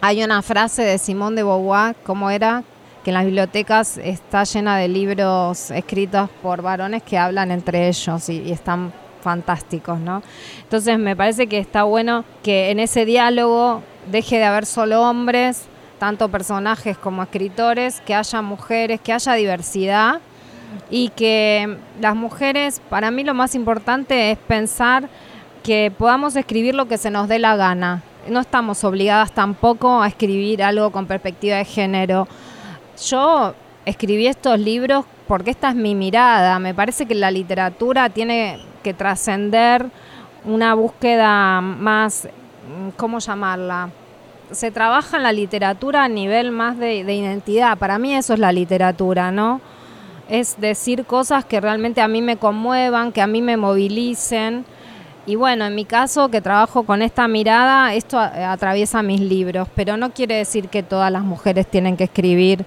Hay 0.00 0.22
una 0.24 0.42
frase 0.42 0.82
de 0.82 0.98
Simón 0.98 1.36
de 1.36 1.42
Beauvoir, 1.42 1.94
¿cómo 2.04 2.30
era? 2.30 2.64
Que 3.04 3.10
en 3.10 3.14
las 3.14 3.24
bibliotecas 3.24 3.98
está 3.98 4.44
llena 4.44 4.78
de 4.78 4.88
libros 4.88 5.70
escritos 5.70 6.28
por 6.42 6.62
varones 6.62 7.02
que 7.02 7.18
hablan 7.18 7.50
entre 7.50 7.88
ellos 7.88 8.28
y, 8.28 8.40
y 8.42 8.52
están 8.52 8.92
fantásticos, 9.20 9.98
¿no? 10.00 10.22
Entonces 10.62 10.98
me 10.98 11.14
parece 11.14 11.46
que 11.46 11.58
está 11.58 11.82
bueno 11.82 12.24
que 12.42 12.70
en 12.70 12.80
ese 12.80 13.04
diálogo 13.04 13.82
deje 14.10 14.38
de 14.38 14.44
haber 14.44 14.66
solo 14.66 15.02
hombres, 15.02 15.66
tanto 16.00 16.30
personajes 16.30 16.96
como 16.96 17.22
escritores, 17.22 18.00
que 18.00 18.14
haya 18.14 18.40
mujeres, 18.42 19.00
que 19.00 19.12
haya 19.12 19.34
diversidad 19.34 20.20
y 20.88 21.10
que 21.10 21.76
las 22.00 22.16
mujeres, 22.16 22.80
para 22.88 23.10
mí 23.10 23.22
lo 23.22 23.34
más 23.34 23.54
importante 23.54 24.32
es 24.32 24.38
pensar 24.38 25.08
que 25.62 25.92
podamos 25.96 26.34
escribir 26.36 26.74
lo 26.74 26.88
que 26.88 26.96
se 26.96 27.10
nos 27.10 27.28
dé 27.28 27.38
la 27.38 27.54
gana. 27.54 28.02
No 28.28 28.40
estamos 28.40 28.82
obligadas 28.82 29.30
tampoco 29.32 30.02
a 30.02 30.08
escribir 30.08 30.62
algo 30.62 30.90
con 30.90 31.04
perspectiva 31.06 31.56
de 31.56 31.66
género. 31.66 32.26
Yo 33.06 33.54
escribí 33.84 34.26
estos 34.26 34.58
libros 34.58 35.04
porque 35.28 35.50
esta 35.50 35.68
es 35.68 35.74
mi 35.74 35.94
mirada. 35.94 36.58
Me 36.58 36.74
parece 36.74 37.04
que 37.04 37.14
la 37.14 37.30
literatura 37.30 38.08
tiene 38.08 38.58
que 38.82 38.94
trascender 38.94 39.86
una 40.46 40.72
búsqueda 40.72 41.60
más, 41.60 42.26
¿cómo 42.96 43.18
llamarla? 43.18 43.90
Se 44.52 44.70
trabaja 44.70 45.16
en 45.16 45.22
la 45.22 45.32
literatura 45.32 46.04
a 46.04 46.08
nivel 46.08 46.50
más 46.50 46.78
de, 46.78 46.96
identidad. 46.96 47.78
Para 47.78 47.98
mí 47.98 48.14
eso 48.14 48.34
es 48.34 48.40
la 48.40 48.52
literatura, 48.52 49.30
¿no? 49.30 49.60
Es 50.28 50.60
decir 50.60 51.04
cosas 51.04 51.44
que 51.44 51.60
realmente 51.60 52.00
a 52.00 52.08
mí 52.08 52.22
me 52.22 52.36
conmuevan, 52.36 53.12
que 53.12 53.20
a 53.20 53.26
mí 53.26 53.42
me 53.42 53.56
movilicen. 53.56 54.64
Y 55.26 55.34
bueno, 55.34 55.64
en 55.66 55.74
mi 55.74 55.84
caso, 55.84 56.28
que 56.28 56.40
trabajo 56.40 56.84
con 56.84 57.02
esta 57.02 57.28
mirada, 57.28 57.94
esto 57.94 58.18
atraviesa 58.18 59.02
mis 59.02 59.20
libros, 59.20 59.68
pero 59.74 59.96
no 59.96 60.10
quiere 60.12 60.36
decir 60.36 60.68
que 60.68 60.82
todas 60.82 61.12
las 61.12 61.22
mujeres 61.22 61.66
tienen 61.66 61.96
que 61.96 62.04
escribir 62.04 62.64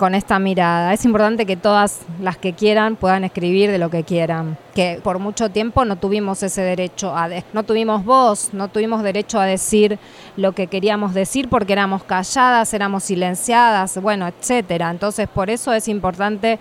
con 0.00 0.14
esta 0.14 0.38
mirada. 0.38 0.94
Es 0.94 1.04
importante 1.04 1.44
que 1.44 1.58
todas 1.58 2.00
las 2.22 2.38
que 2.38 2.54
quieran 2.54 2.96
puedan 2.96 3.22
escribir 3.22 3.70
de 3.70 3.76
lo 3.76 3.90
que 3.90 4.02
quieran. 4.02 4.56
Que 4.74 4.98
por 5.04 5.18
mucho 5.18 5.50
tiempo 5.50 5.84
no 5.84 5.96
tuvimos 5.96 6.42
ese 6.42 6.62
derecho 6.62 7.14
a 7.14 7.28
no 7.52 7.64
tuvimos 7.64 8.02
voz, 8.06 8.54
no 8.54 8.68
tuvimos 8.68 9.02
derecho 9.02 9.38
a 9.38 9.44
decir 9.44 9.98
lo 10.38 10.52
que 10.52 10.68
queríamos 10.68 11.12
decir 11.12 11.50
porque 11.50 11.74
éramos 11.74 12.02
calladas, 12.02 12.72
éramos 12.72 13.04
silenciadas, 13.04 14.00
bueno, 14.00 14.26
etcétera. 14.26 14.90
Entonces, 14.90 15.28
por 15.28 15.50
eso 15.50 15.74
es 15.74 15.86
importante 15.86 16.58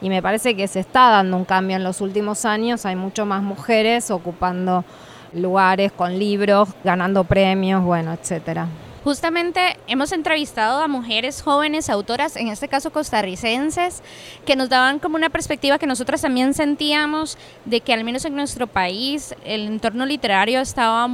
y 0.00 0.08
me 0.08 0.22
parece 0.22 0.54
que 0.54 0.68
se 0.68 0.78
está 0.78 1.10
dando 1.10 1.36
un 1.38 1.44
cambio 1.44 1.74
en 1.74 1.82
los 1.82 2.00
últimos 2.00 2.44
años, 2.44 2.86
hay 2.86 2.94
mucho 2.94 3.26
más 3.26 3.42
mujeres 3.42 4.12
ocupando 4.12 4.84
lugares 5.32 5.90
con 5.90 6.16
libros, 6.20 6.68
ganando 6.84 7.24
premios, 7.24 7.82
bueno, 7.82 8.12
etcétera. 8.12 8.68
Justamente 9.06 9.76
hemos 9.86 10.10
entrevistado 10.10 10.82
a 10.82 10.88
mujeres 10.88 11.40
jóvenes 11.40 11.90
autoras, 11.90 12.34
en 12.34 12.48
este 12.48 12.66
caso 12.66 12.90
costarricenses, 12.90 14.02
que 14.44 14.56
nos 14.56 14.68
daban 14.68 14.98
como 14.98 15.14
una 15.14 15.30
perspectiva 15.30 15.78
que 15.78 15.86
nosotras 15.86 16.22
también 16.22 16.54
sentíamos 16.54 17.38
de 17.66 17.82
que 17.82 17.92
al 17.92 18.02
menos 18.02 18.24
en 18.24 18.34
nuestro 18.34 18.66
país 18.66 19.32
el 19.44 19.68
entorno 19.68 20.06
literario 20.06 20.58
estaba, 20.58 21.08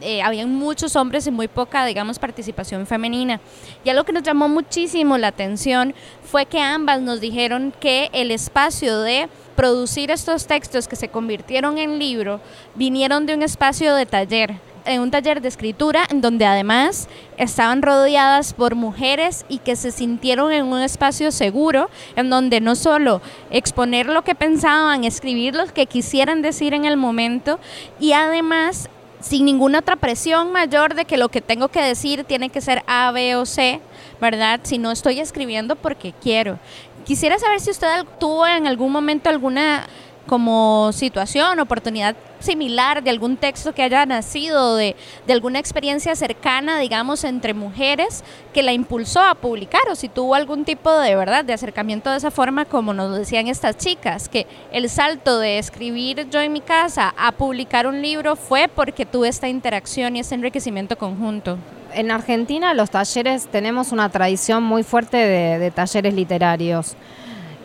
eh, 0.00 0.22
había 0.22 0.46
muchos 0.46 0.96
hombres 0.96 1.26
y 1.26 1.30
muy 1.30 1.46
poca, 1.46 1.84
digamos, 1.84 2.18
participación 2.18 2.86
femenina. 2.86 3.42
Y 3.84 3.90
algo 3.90 4.04
que 4.04 4.14
nos 4.14 4.22
llamó 4.22 4.48
muchísimo 4.48 5.18
la 5.18 5.28
atención 5.28 5.94
fue 6.22 6.46
que 6.46 6.62
ambas 6.62 7.02
nos 7.02 7.20
dijeron 7.20 7.74
que 7.78 8.08
el 8.14 8.30
espacio 8.30 9.00
de 9.00 9.28
producir 9.54 10.10
estos 10.10 10.46
textos 10.46 10.88
que 10.88 10.96
se 10.96 11.08
convirtieron 11.10 11.76
en 11.76 11.98
libro 11.98 12.40
vinieron 12.74 13.26
de 13.26 13.34
un 13.34 13.42
espacio 13.42 13.94
de 13.94 14.06
taller 14.06 14.54
en 14.84 15.00
un 15.00 15.10
taller 15.10 15.40
de 15.40 15.48
escritura 15.48 16.04
en 16.10 16.20
donde 16.20 16.46
además 16.46 17.08
estaban 17.36 17.82
rodeadas 17.82 18.52
por 18.52 18.74
mujeres 18.74 19.44
y 19.48 19.58
que 19.58 19.76
se 19.76 19.90
sintieron 19.90 20.52
en 20.52 20.66
un 20.66 20.80
espacio 20.80 21.32
seguro 21.32 21.88
en 22.16 22.30
donde 22.30 22.60
no 22.60 22.76
solo 22.76 23.20
exponer 23.50 24.06
lo 24.06 24.22
que 24.22 24.34
pensaban, 24.34 25.04
escribir 25.04 25.54
lo 25.54 25.66
que 25.66 25.86
quisieran 25.86 26.42
decir 26.42 26.74
en 26.74 26.84
el 26.84 26.96
momento 26.96 27.58
y 27.98 28.12
además 28.12 28.88
sin 29.20 29.46
ninguna 29.46 29.78
otra 29.78 29.96
presión 29.96 30.52
mayor 30.52 30.94
de 30.94 31.06
que 31.06 31.16
lo 31.16 31.30
que 31.30 31.40
tengo 31.40 31.68
que 31.68 31.80
decir 31.80 32.24
tiene 32.24 32.50
que 32.50 32.60
ser 32.60 32.82
A, 32.86 33.10
B 33.10 33.36
o 33.36 33.46
C, 33.46 33.80
¿verdad? 34.20 34.60
Si 34.64 34.76
no 34.76 34.90
estoy 34.90 35.18
escribiendo 35.18 35.76
porque 35.76 36.12
quiero. 36.20 36.58
Quisiera 37.06 37.38
saber 37.38 37.60
si 37.60 37.70
usted 37.70 38.04
tuvo 38.20 38.46
en 38.46 38.66
algún 38.66 38.92
momento 38.92 39.30
alguna 39.30 39.86
como 40.26 40.90
situación, 40.92 41.60
oportunidad 41.60 42.16
similar 42.40 43.02
de 43.02 43.10
algún 43.10 43.36
texto 43.36 43.72
que 43.72 43.82
haya 43.82 44.04
nacido 44.06 44.76
de, 44.76 44.96
de, 45.26 45.32
alguna 45.32 45.58
experiencia 45.58 46.14
cercana, 46.14 46.78
digamos, 46.78 47.24
entre 47.24 47.54
mujeres 47.54 48.22
que 48.52 48.62
la 48.62 48.72
impulsó 48.72 49.22
a 49.22 49.34
publicar 49.34 49.82
o 49.90 49.94
si 49.94 50.08
tuvo 50.08 50.34
algún 50.34 50.64
tipo 50.64 50.90
de 50.92 51.16
verdad 51.16 51.44
de 51.44 51.54
acercamiento 51.54 52.10
de 52.10 52.18
esa 52.18 52.30
forma 52.30 52.64
como 52.66 52.92
nos 52.92 53.16
decían 53.16 53.48
estas 53.48 53.76
chicas, 53.76 54.28
que 54.28 54.46
el 54.72 54.88
salto 54.90 55.38
de 55.38 55.58
escribir 55.58 56.28
yo 56.30 56.40
en 56.40 56.52
mi 56.52 56.60
casa 56.60 57.14
a 57.16 57.32
publicar 57.32 57.86
un 57.86 58.02
libro 58.02 58.36
fue 58.36 58.68
porque 58.68 59.06
tuve 59.06 59.28
esta 59.28 59.48
interacción 59.48 60.16
y 60.16 60.20
este 60.20 60.34
enriquecimiento 60.34 60.96
conjunto. 60.98 61.58
En 61.94 62.10
Argentina 62.10 62.74
los 62.74 62.90
talleres 62.90 63.46
tenemos 63.46 63.92
una 63.92 64.08
tradición 64.08 64.62
muy 64.62 64.82
fuerte 64.82 65.16
de, 65.16 65.58
de 65.58 65.70
talleres 65.70 66.12
literarios. 66.12 66.96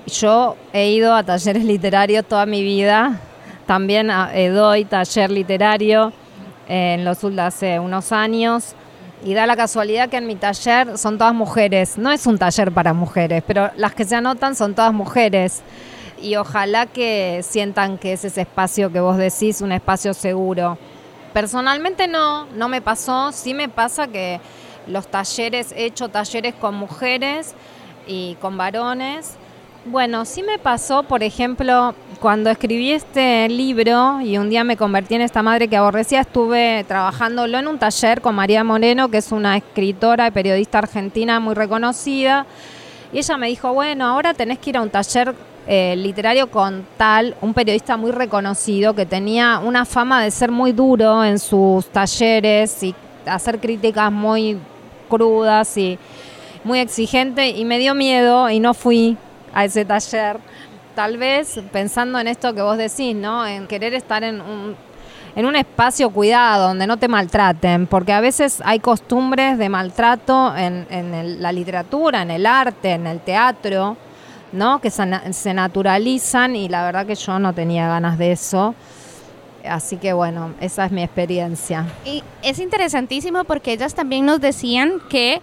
Yo 0.08 0.56
he 0.74 0.90
ido 0.90 1.14
a 1.14 1.24
talleres 1.24 1.64
literarios 1.64 2.26
toda 2.26 2.46
mi 2.46 2.64
vida, 2.64 3.20
también 3.66 4.10
eh, 4.10 4.50
doy 4.50 4.86
taller 4.86 5.30
literario 5.30 6.12
en 6.68 7.06
los 7.06 7.24
hace 7.24 7.80
unos 7.80 8.12
años 8.12 8.76
y 9.24 9.34
da 9.34 9.46
la 9.46 9.56
casualidad 9.56 10.10
que 10.10 10.18
en 10.18 10.28
mi 10.28 10.36
taller 10.36 10.98
son 10.98 11.18
todas 11.18 11.34
mujeres. 11.34 11.98
No 11.98 12.12
es 12.12 12.26
un 12.26 12.38
taller 12.38 12.72
para 12.72 12.94
mujeres, 12.94 13.44
pero 13.46 13.70
las 13.76 13.94
que 13.94 14.06
se 14.06 14.16
anotan 14.16 14.56
son 14.56 14.74
todas 14.74 14.94
mujeres. 14.94 15.62
Y 16.22 16.36
ojalá 16.36 16.86
que 16.86 17.42
sientan 17.44 17.98
que 17.98 18.14
es 18.14 18.26
ese 18.26 18.42
espacio 18.42 18.92
que 18.92 19.00
vos 19.00 19.18
decís, 19.18 19.62
un 19.62 19.72
espacio 19.72 20.14
seguro. 20.14 20.78
Personalmente 21.34 22.08
no, 22.08 22.46
no 22.56 22.70
me 22.70 22.82
pasó. 22.82 23.32
Sí 23.32 23.54
me 23.54 23.70
pasa 23.70 24.08
que 24.08 24.40
los 24.88 25.08
talleres, 25.08 25.72
he 25.74 25.86
hecho 25.86 26.10
talleres 26.10 26.56
con 26.56 26.76
mujeres 26.76 27.54
y 28.08 28.36
con 28.42 28.58
varones 28.58 29.38
bueno, 29.86 30.26
sí 30.26 30.44
me 30.44 30.60
pasó, 30.60 31.04
por 31.04 31.24
ejemplo, 31.24 31.96
cuando 32.20 32.50
escribí 32.50 32.92
este 32.92 33.48
libro 33.48 34.20
y 34.22 34.38
un 34.38 34.50
día 34.50 34.64
me 34.64 34.76
convertí 34.76 35.16
en 35.16 35.22
esta 35.22 35.42
madre 35.42 35.68
que 35.68 35.78
aborrecía, 35.78 36.22
estuve 36.22 36.84
trabajándolo 36.88 37.58
en 37.58 37.68
un 37.68 37.80
taller 37.80 38.22
con 38.22 38.36
María 38.36 38.64
Moreno, 38.64 39.10
que 39.10 39.18
es 39.18 39.32
una 39.32 39.56
escritora 39.58 40.28
y 40.28 40.32
periodista 40.32 40.80
argentina 40.80 41.40
muy 41.40 41.56
reconocida. 41.56 42.46
Y 43.14 43.20
ella 43.20 43.38
me 43.38 43.48
dijo, 43.48 43.74
bueno, 43.74 44.06
ahora 44.06 44.34
tenés 44.34 44.60
que 44.60 44.72
ir 44.72 44.78
a 44.78 44.82
un 44.82 44.90
taller 44.90 45.34
eh, 45.66 45.96
literario 45.96 46.52
con 46.52 46.86
tal, 46.98 47.36
un 47.42 47.54
periodista 47.54 47.96
muy 47.96 48.12
reconocido 48.12 48.94
que 48.94 49.06
tenía 49.06 49.60
una 49.60 49.86
fama 49.86 50.22
de 50.24 50.32
ser 50.32 50.52
muy 50.52 50.74
duro 50.74 51.24
en 51.24 51.40
sus 51.40 51.88
talleres 51.88 52.84
y 52.84 52.94
hacer 53.26 53.60
críticas 53.60 54.12
muy 54.12 54.58
crudas 55.08 55.78
y 55.78 55.98
muy 56.64 56.80
exigente 56.80 57.50
y 57.50 57.66
me 57.66 57.80
dio 57.80 57.96
miedo 57.96 58.50
y 58.50 58.60
no 58.60 58.74
fui 58.74 59.18
a 59.54 59.66
ese 59.66 59.86
taller. 59.86 60.38
Tal 60.96 61.18
vez 61.18 61.60
pensando 61.72 62.20
en 62.20 62.28
esto 62.28 62.54
que 62.54 62.62
vos 62.62 62.78
decís, 62.78 63.16
¿no? 63.16 63.46
En 63.46 63.68
querer 63.68 63.94
estar 63.94 64.24
en 64.24 64.42
un, 64.42 64.76
en 65.36 65.46
un 65.46 65.56
espacio 65.56 66.10
cuidado, 66.10 66.70
donde 66.70 66.88
no 66.88 66.98
te 66.98 67.08
maltraten, 67.08 67.88
porque 67.88 68.12
a 68.12 68.20
veces 68.20 68.62
hay 68.66 68.80
costumbres 68.80 69.58
de 69.58 69.70
maltrato 69.70 70.56
en, 70.58 70.86
en 70.90 71.42
la 71.42 71.52
literatura, 71.52 72.22
en 72.22 72.32
el 72.32 72.46
arte, 72.46 72.92
en 72.92 73.08
el 73.08 73.20
teatro, 73.22 73.96
¿no? 74.52 74.82
Que 74.82 74.90
se, 74.90 75.06
se 75.34 75.54
naturalizan 75.54 76.56
y 76.56 76.68
la 76.68 76.84
verdad 76.84 77.06
que 77.06 77.16
yo 77.16 77.40
no 77.40 77.54
tenía 77.54 77.88
ganas 77.88 78.18
de 78.18 78.32
eso. 78.32 78.76
Así 79.68 79.98
que 79.98 80.14
bueno, 80.14 80.54
esa 80.62 80.86
es 80.86 80.92
mi 80.92 81.04
experiencia. 81.04 81.86
Y 82.06 82.24
es 82.42 82.60
interesantísimo 82.60 83.44
porque 83.44 83.74
ellas 83.74 83.94
también 83.94 84.26
nos 84.26 84.40
decían 84.40 84.94
que 85.10 85.42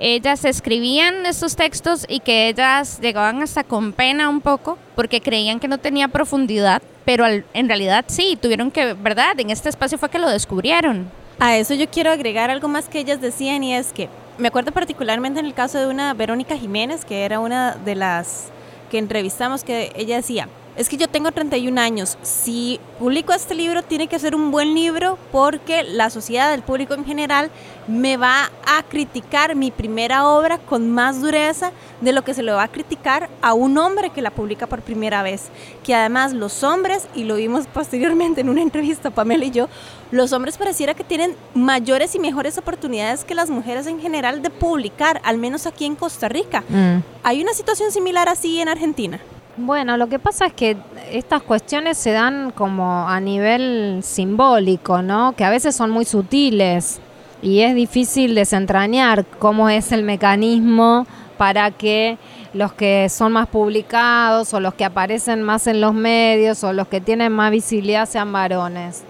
ellas 0.00 0.44
escribían 0.44 1.26
estos 1.26 1.54
textos 1.56 2.06
y 2.08 2.20
que 2.20 2.48
ellas 2.48 2.98
llegaban 3.00 3.42
hasta 3.42 3.62
con 3.64 3.92
pena 3.92 4.28
un 4.28 4.40
poco 4.40 4.78
porque 4.96 5.20
creían 5.20 5.60
que 5.60 5.68
no 5.68 5.78
tenía 5.78 6.08
profundidad, 6.08 6.82
pero 7.04 7.26
en 7.26 7.68
realidad 7.68 8.04
sí, 8.08 8.38
tuvieron 8.40 8.70
que, 8.70 8.94
¿verdad? 8.94 9.38
En 9.38 9.50
este 9.50 9.68
espacio 9.68 9.98
fue 9.98 10.08
que 10.08 10.18
lo 10.18 10.28
descubrieron. 10.28 11.10
A 11.38 11.56
eso 11.56 11.74
yo 11.74 11.88
quiero 11.88 12.10
agregar 12.10 12.50
algo 12.50 12.68
más 12.68 12.88
que 12.88 12.98
ellas 12.98 13.20
decían 13.20 13.62
y 13.62 13.74
es 13.74 13.92
que 13.92 14.08
me 14.38 14.48
acuerdo 14.48 14.72
particularmente 14.72 15.38
en 15.38 15.46
el 15.46 15.54
caso 15.54 15.78
de 15.78 15.86
una 15.86 16.14
Verónica 16.14 16.56
Jiménez, 16.56 17.04
que 17.04 17.24
era 17.24 17.38
una 17.38 17.74
de 17.74 17.94
las 17.94 18.48
que 18.90 18.98
entrevistamos, 18.98 19.64
que 19.64 19.92
ella 19.94 20.16
decía, 20.16 20.48
es 20.80 20.88
que 20.88 20.96
yo 20.96 21.08
tengo 21.08 21.30
31 21.30 21.78
años. 21.78 22.16
Si 22.22 22.80
publico 22.98 23.34
este 23.34 23.54
libro, 23.54 23.82
tiene 23.82 24.06
que 24.06 24.18
ser 24.18 24.34
un 24.34 24.50
buen 24.50 24.74
libro 24.74 25.18
porque 25.30 25.82
la 25.82 26.08
sociedad, 26.08 26.54
el 26.54 26.62
público 26.62 26.94
en 26.94 27.04
general, 27.04 27.50
me 27.86 28.16
va 28.16 28.50
a 28.66 28.82
criticar 28.84 29.54
mi 29.54 29.70
primera 29.70 30.26
obra 30.26 30.56
con 30.56 30.90
más 30.90 31.20
dureza 31.20 31.72
de 32.00 32.12
lo 32.12 32.24
que 32.24 32.32
se 32.32 32.42
le 32.42 32.52
va 32.52 32.62
a 32.62 32.68
criticar 32.68 33.28
a 33.42 33.52
un 33.52 33.76
hombre 33.76 34.08
que 34.08 34.22
la 34.22 34.30
publica 34.30 34.66
por 34.66 34.80
primera 34.80 35.22
vez. 35.22 35.48
Que 35.84 35.94
además 35.94 36.32
los 36.32 36.64
hombres, 36.64 37.08
y 37.14 37.24
lo 37.24 37.36
vimos 37.36 37.66
posteriormente 37.66 38.40
en 38.40 38.48
una 38.48 38.62
entrevista, 38.62 39.10
Pamela 39.10 39.44
y 39.44 39.50
yo, 39.50 39.68
los 40.10 40.32
hombres 40.32 40.56
pareciera 40.56 40.94
que 40.94 41.04
tienen 41.04 41.36
mayores 41.52 42.14
y 42.14 42.18
mejores 42.18 42.56
oportunidades 42.56 43.26
que 43.26 43.34
las 43.34 43.50
mujeres 43.50 43.86
en 43.86 44.00
general 44.00 44.40
de 44.40 44.48
publicar, 44.48 45.20
al 45.24 45.36
menos 45.36 45.66
aquí 45.66 45.84
en 45.84 45.94
Costa 45.94 46.30
Rica. 46.30 46.64
Mm. 46.70 47.02
¿Hay 47.22 47.42
una 47.42 47.52
situación 47.52 47.92
similar 47.92 48.30
así 48.30 48.62
en 48.62 48.70
Argentina? 48.70 49.20
Bueno, 49.62 49.98
lo 49.98 50.08
que 50.08 50.18
pasa 50.18 50.46
es 50.46 50.54
que 50.54 50.78
estas 51.12 51.42
cuestiones 51.42 51.98
se 51.98 52.12
dan 52.12 52.50
como 52.50 53.06
a 53.06 53.20
nivel 53.20 54.00
simbólico, 54.02 55.02
¿no? 55.02 55.32
Que 55.36 55.44
a 55.44 55.50
veces 55.50 55.76
son 55.76 55.90
muy 55.90 56.06
sutiles 56.06 56.98
y 57.42 57.60
es 57.60 57.74
difícil 57.74 58.34
desentrañar 58.34 59.26
cómo 59.38 59.68
es 59.68 59.92
el 59.92 60.02
mecanismo 60.02 61.06
para 61.36 61.72
que 61.72 62.16
los 62.54 62.72
que 62.72 63.10
son 63.10 63.32
más 63.32 63.48
publicados 63.48 64.54
o 64.54 64.60
los 64.60 64.72
que 64.72 64.86
aparecen 64.86 65.42
más 65.42 65.66
en 65.66 65.82
los 65.82 65.92
medios 65.92 66.64
o 66.64 66.72
los 66.72 66.88
que 66.88 67.02
tienen 67.02 67.30
más 67.30 67.50
visibilidad 67.50 68.08
sean 68.08 68.32
varones. 68.32 69.02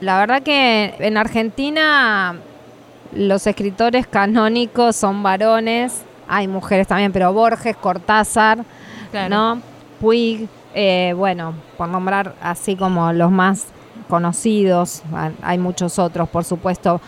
La 0.00 0.20
verdad 0.20 0.44
que 0.44 0.94
en 1.00 1.16
Argentina 1.16 2.36
los 3.12 3.48
escritores 3.48 4.06
canónicos 4.06 4.94
son 4.94 5.24
varones, 5.24 6.02
hay 6.28 6.46
mujeres 6.46 6.86
también, 6.86 7.12
pero 7.12 7.32
Borges, 7.32 7.76
Cortázar, 7.76 8.58
¿no? 9.28 9.60
Puig, 10.00 10.48
eh, 10.74 11.14
bueno, 11.16 11.54
por 11.76 11.88
nombrar 11.88 12.34
así 12.40 12.76
como 12.76 13.12
los 13.12 13.30
más 13.30 13.66
conocidos, 14.08 15.02
hay 15.42 15.58
muchos 15.58 15.98
otros, 15.98 16.28
por 16.28 16.44
supuesto, 16.44 17.00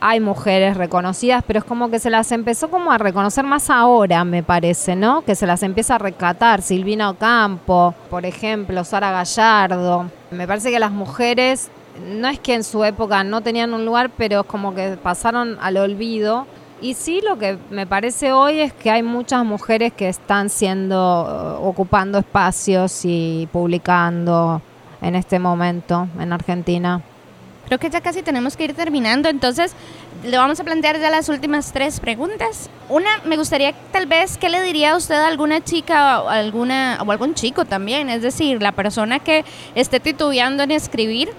hay 0.00 0.20
mujeres 0.20 0.76
reconocidas, 0.76 1.42
pero 1.46 1.60
es 1.60 1.64
como 1.64 1.90
que 1.90 1.98
se 1.98 2.10
las 2.10 2.30
empezó 2.32 2.68
como 2.68 2.92
a 2.92 2.98
reconocer 2.98 3.44
más 3.44 3.70
ahora, 3.70 4.24
me 4.24 4.42
parece, 4.42 4.96
¿no? 4.96 5.22
Que 5.22 5.34
se 5.34 5.46
las 5.46 5.62
empieza 5.62 5.94
a 5.94 5.98
recatar, 5.98 6.60
Silvina 6.60 7.08
Ocampo, 7.08 7.94
por 8.10 8.26
ejemplo, 8.26 8.84
Sara 8.84 9.10
Gallardo. 9.12 10.10
Me 10.30 10.46
parece 10.46 10.70
que 10.70 10.78
las 10.78 10.90
mujeres, 10.90 11.70
no 12.06 12.28
es 12.28 12.38
que 12.38 12.54
en 12.54 12.64
su 12.64 12.84
época 12.84 13.24
no 13.24 13.40
tenían 13.40 13.72
un 13.72 13.86
lugar, 13.86 14.10
pero 14.16 14.40
es 14.40 14.46
como 14.46 14.74
que 14.74 14.98
pasaron 15.02 15.56
al 15.62 15.78
olvido 15.78 16.46
y 16.84 16.92
sí, 16.92 17.22
lo 17.26 17.38
que 17.38 17.56
me 17.70 17.86
parece 17.86 18.34
hoy 18.34 18.60
es 18.60 18.74
que 18.74 18.90
hay 18.90 19.02
muchas 19.02 19.42
mujeres 19.42 19.94
que 19.94 20.06
están 20.06 20.50
siendo, 20.50 20.96
uh, 20.96 21.66
ocupando 21.66 22.18
espacios 22.18 23.00
y 23.04 23.48
publicando 23.50 24.60
en 25.00 25.14
este 25.14 25.38
momento 25.38 26.06
en 26.20 26.34
Argentina. 26.34 27.00
Creo 27.68 27.78
que 27.78 27.88
ya 27.88 28.02
casi 28.02 28.20
tenemos 28.20 28.54
que 28.54 28.64
ir 28.64 28.74
terminando, 28.74 29.30
entonces 29.30 29.72
le 30.24 30.36
vamos 30.36 30.60
a 30.60 30.64
plantear 30.64 31.00
ya 31.00 31.08
las 31.08 31.30
últimas 31.30 31.72
tres 31.72 32.00
preguntas. 32.00 32.68
Una, 32.90 33.08
me 33.24 33.38
gustaría 33.38 33.72
tal 33.90 34.04
vez, 34.04 34.36
¿qué 34.36 34.50
le 34.50 34.60
diría 34.60 34.92
a 34.92 34.96
usted 34.98 35.14
a 35.14 35.28
alguna 35.28 35.64
chica 35.64 36.20
o, 36.20 36.28
alguna, 36.28 36.98
o 37.02 37.10
algún 37.10 37.32
chico 37.32 37.64
también? 37.64 38.10
Es 38.10 38.20
decir, 38.20 38.60
la 38.60 38.72
persona 38.72 39.20
que 39.20 39.46
esté 39.74 40.00
titubeando 40.00 40.62
en 40.62 40.72
escribir 40.72 41.30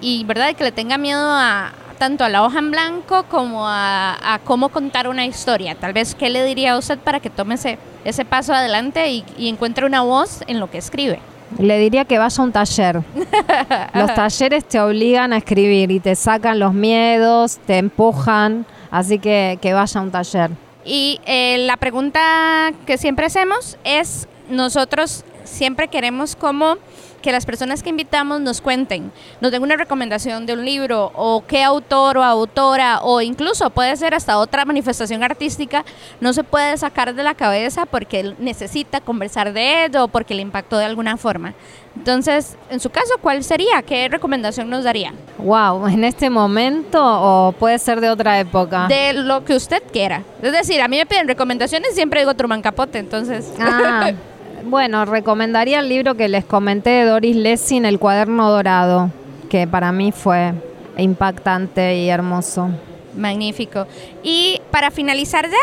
y, 0.00 0.24
¿verdad?, 0.24 0.56
que 0.56 0.64
le 0.64 0.72
tenga 0.72 0.98
miedo 0.98 1.24
a, 1.24 1.72
tanto 1.98 2.24
a 2.24 2.28
la 2.28 2.44
hoja 2.44 2.60
en 2.60 2.70
blanco 2.70 3.24
como 3.24 3.66
a, 3.66 4.40
cómo 4.44 4.68
contar 4.68 5.08
una 5.08 5.26
historia. 5.26 5.74
Tal 5.74 5.92
vez, 5.92 6.14
¿qué 6.14 6.30
le 6.30 6.44
diría 6.44 6.74
a 6.74 6.78
usted 6.78 6.98
para 6.98 7.20
que 7.20 7.30
tome 7.30 7.56
ese, 7.56 7.78
ese 8.04 8.24
paso 8.24 8.54
adelante 8.54 9.10
y, 9.10 9.24
y 9.36 9.48
encuentre 9.48 9.84
una 9.84 10.02
voz 10.02 10.42
en 10.46 10.60
lo 10.60 10.70
que 10.70 10.78
escribe? 10.78 11.20
Le 11.58 11.78
diría 11.78 12.04
que 12.04 12.18
vaya 12.18 12.42
a 12.42 12.44
un 12.44 12.52
taller. 12.52 13.02
los 13.94 14.14
talleres 14.14 14.64
te 14.64 14.80
obligan 14.80 15.32
a 15.32 15.38
escribir 15.38 15.90
y 15.90 16.00
te 16.00 16.14
sacan 16.14 16.58
los 16.58 16.74
miedos, 16.74 17.58
te 17.66 17.78
empujan, 17.78 18.66
así 18.90 19.18
que 19.18 19.58
que 19.60 19.72
vaya 19.72 20.00
a 20.00 20.02
un 20.02 20.10
taller. 20.10 20.50
Y 20.88 21.20
eh, 21.26 21.58
la 21.66 21.76
pregunta 21.76 22.72
que 22.86 22.96
siempre 22.96 23.26
hacemos 23.26 23.76
es, 23.84 24.26
nosotros 24.48 25.22
siempre 25.44 25.88
queremos 25.88 26.34
como 26.34 26.78
que 27.20 27.30
las 27.30 27.44
personas 27.44 27.82
que 27.82 27.90
invitamos 27.90 28.40
nos 28.40 28.62
cuenten, 28.62 29.12
nos 29.42 29.52
den 29.52 29.62
una 29.62 29.76
recomendación 29.76 30.46
de 30.46 30.54
un 30.54 30.64
libro 30.64 31.12
o 31.14 31.44
qué 31.46 31.62
autor 31.62 32.16
o 32.16 32.24
autora 32.24 33.00
o 33.02 33.20
incluso 33.20 33.68
puede 33.68 33.94
ser 33.98 34.14
hasta 34.14 34.38
otra 34.38 34.64
manifestación 34.64 35.22
artística 35.22 35.84
no 36.22 36.32
se 36.32 36.42
puede 36.42 36.78
sacar 36.78 37.14
de 37.14 37.22
la 37.22 37.34
cabeza 37.34 37.84
porque 37.84 38.34
necesita 38.38 39.02
conversar 39.02 39.52
de 39.52 39.84
ello 39.84 40.04
o 40.04 40.08
porque 40.08 40.34
le 40.34 40.40
impactó 40.40 40.78
de 40.78 40.86
alguna 40.86 41.18
forma. 41.18 41.52
Entonces, 41.98 42.56
en 42.70 42.80
su 42.80 42.90
caso, 42.90 43.14
¿cuál 43.20 43.42
sería? 43.44 43.82
¿Qué 43.82 44.08
recomendación 44.08 44.70
nos 44.70 44.84
daría? 44.84 45.12
Wow, 45.38 45.88
en 45.88 46.04
este 46.04 46.30
momento 46.30 47.02
o 47.02 47.52
puede 47.52 47.78
ser 47.78 48.00
de 48.00 48.08
otra 48.08 48.38
época. 48.38 48.86
De 48.86 49.12
lo 49.12 49.44
que 49.44 49.54
usted 49.54 49.82
quiera. 49.92 50.22
Es 50.40 50.52
decir, 50.52 50.80
a 50.80 50.88
mí 50.88 50.96
me 50.96 51.06
piden 51.06 51.28
recomendaciones, 51.28 51.94
siempre 51.94 52.20
digo 52.20 52.34
Truman 52.34 52.62
Capote, 52.62 52.98
entonces. 52.98 53.52
Ah. 53.60 54.12
Bueno, 54.64 55.04
recomendaría 55.06 55.78
el 55.80 55.88
libro 55.88 56.14
que 56.14 56.28
les 56.28 56.44
comenté 56.44 56.90
de 56.90 57.04
Doris 57.04 57.36
Lessing, 57.36 57.86
El 57.86 57.98
cuaderno 57.98 58.50
dorado, 58.50 59.10
que 59.48 59.66
para 59.66 59.92
mí 59.92 60.12
fue 60.12 60.52
impactante 60.98 61.96
y 61.96 62.10
hermoso. 62.10 62.68
Magnífico. 63.16 63.86
Y 64.22 64.60
para 64.70 64.90
finalizar 64.90 65.48
ya, 65.48 65.56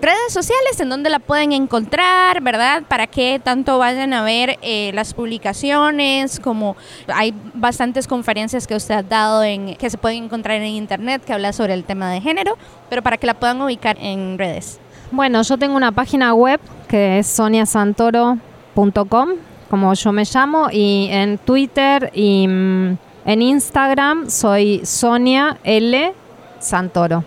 redes 0.00 0.32
sociales 0.32 0.78
en 0.80 0.88
donde 0.88 1.10
la 1.10 1.18
pueden 1.18 1.52
encontrar, 1.52 2.40
¿verdad? 2.42 2.82
Para 2.88 3.06
que 3.06 3.40
tanto 3.42 3.78
vayan 3.78 4.12
a 4.12 4.22
ver 4.22 4.58
eh, 4.62 4.90
las 4.94 5.14
publicaciones, 5.14 6.40
como 6.40 6.76
hay 7.08 7.34
bastantes 7.54 8.06
conferencias 8.06 8.66
que 8.66 8.74
usted 8.74 8.94
ha 8.94 9.02
dado 9.02 9.42
en 9.42 9.76
que 9.76 9.90
se 9.90 9.98
pueden 9.98 10.24
encontrar 10.24 10.56
en 10.56 10.66
internet 10.66 11.22
que 11.24 11.32
habla 11.32 11.52
sobre 11.52 11.74
el 11.74 11.84
tema 11.84 12.10
de 12.10 12.20
género, 12.20 12.56
pero 12.88 13.02
para 13.02 13.16
que 13.16 13.26
la 13.26 13.34
puedan 13.34 13.60
ubicar 13.62 13.96
en 14.00 14.38
redes. 14.38 14.80
Bueno, 15.10 15.42
yo 15.42 15.58
tengo 15.58 15.76
una 15.76 15.92
página 15.92 16.34
web 16.34 16.60
que 16.88 17.20
es 17.20 17.26
soniasantoro.com, 17.26 19.28
como 19.70 19.94
yo 19.94 20.12
me 20.12 20.24
llamo, 20.24 20.68
y 20.70 21.08
en 21.10 21.38
Twitter 21.38 22.10
y 22.14 22.46
mm, 22.48 22.96
en 23.26 23.42
Instagram 23.42 24.28
soy 24.28 24.82
Sonia 24.84 25.58
L. 25.64 26.12
Santoro. 26.58 27.24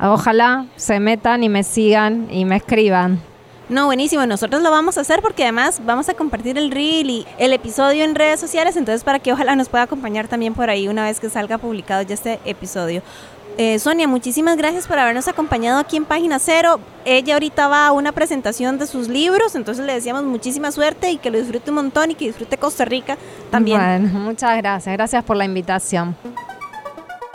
Ojalá 0.00 0.66
se 0.76 1.00
metan 1.00 1.42
y 1.42 1.48
me 1.48 1.64
sigan 1.64 2.28
y 2.30 2.44
me 2.44 2.56
escriban. 2.56 3.20
No, 3.68 3.86
buenísimo. 3.86 4.24
Nosotros 4.24 4.62
lo 4.62 4.70
vamos 4.70 4.96
a 4.96 5.02
hacer 5.02 5.20
porque 5.20 5.42
además 5.42 5.82
vamos 5.84 6.08
a 6.08 6.14
compartir 6.14 6.56
el 6.56 6.70
reel 6.70 7.10
y 7.10 7.26
el 7.36 7.52
episodio 7.52 8.04
en 8.04 8.14
redes 8.14 8.40
sociales, 8.40 8.76
entonces 8.76 9.04
para 9.04 9.18
que 9.18 9.32
ojalá 9.32 9.56
nos 9.56 9.68
pueda 9.68 9.84
acompañar 9.84 10.26
también 10.26 10.54
por 10.54 10.70
ahí 10.70 10.88
una 10.88 11.04
vez 11.04 11.20
que 11.20 11.28
salga 11.28 11.58
publicado 11.58 12.02
ya 12.02 12.14
este 12.14 12.40
episodio. 12.46 13.02
Eh, 13.58 13.78
Sonia, 13.80 14.06
muchísimas 14.06 14.56
gracias 14.56 14.86
por 14.86 15.00
habernos 15.00 15.26
acompañado 15.26 15.80
aquí 15.80 15.96
en 15.96 16.04
Página 16.04 16.38
Cero. 16.38 16.78
Ella 17.04 17.34
ahorita 17.34 17.66
va 17.66 17.88
a 17.88 17.92
una 17.92 18.12
presentación 18.12 18.78
de 18.78 18.86
sus 18.86 19.08
libros, 19.08 19.56
entonces 19.56 19.84
le 19.84 19.94
deseamos 19.94 20.22
muchísima 20.22 20.70
suerte 20.70 21.10
y 21.10 21.18
que 21.18 21.30
lo 21.30 21.38
disfrute 21.38 21.70
un 21.70 21.74
montón 21.74 22.12
y 22.12 22.14
que 22.14 22.26
disfrute 22.26 22.56
Costa 22.56 22.84
Rica 22.84 23.18
también. 23.50 23.80
Bueno, 23.80 24.18
muchas 24.20 24.56
gracias. 24.58 24.92
Gracias 24.96 25.24
por 25.24 25.36
la 25.36 25.44
invitación. 25.44 26.16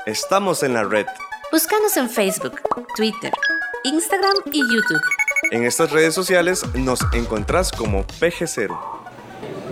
Estamos 0.06 0.64
en 0.64 0.74
la 0.74 0.86
red. 0.86 1.06
Búscanos 1.54 1.96
en 1.98 2.10
Facebook, 2.10 2.60
Twitter, 2.96 3.32
Instagram 3.84 4.34
y 4.52 4.62
YouTube. 4.62 5.02
En 5.52 5.64
estas 5.66 5.92
redes 5.92 6.16
sociales 6.16 6.64
nos 6.74 7.00
encontrás 7.14 7.72
como 7.72 8.08
PG0. 8.08 8.76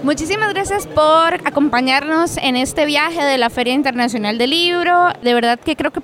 Muchísimas 0.03 0.53
gracias 0.53 0.85
por 0.85 1.33
acompañarnos 1.43 2.37
en 2.37 2.55
este 2.55 2.85
viaje 2.85 3.23
de 3.23 3.39
la 3.39 3.49
Feria 3.49 3.73
Internacional 3.73 4.37
del 4.37 4.51
Libro. 4.51 5.07
De 5.23 5.33
verdad 5.33 5.59
que 5.59 5.75
creo 5.75 5.89
que 5.89 6.01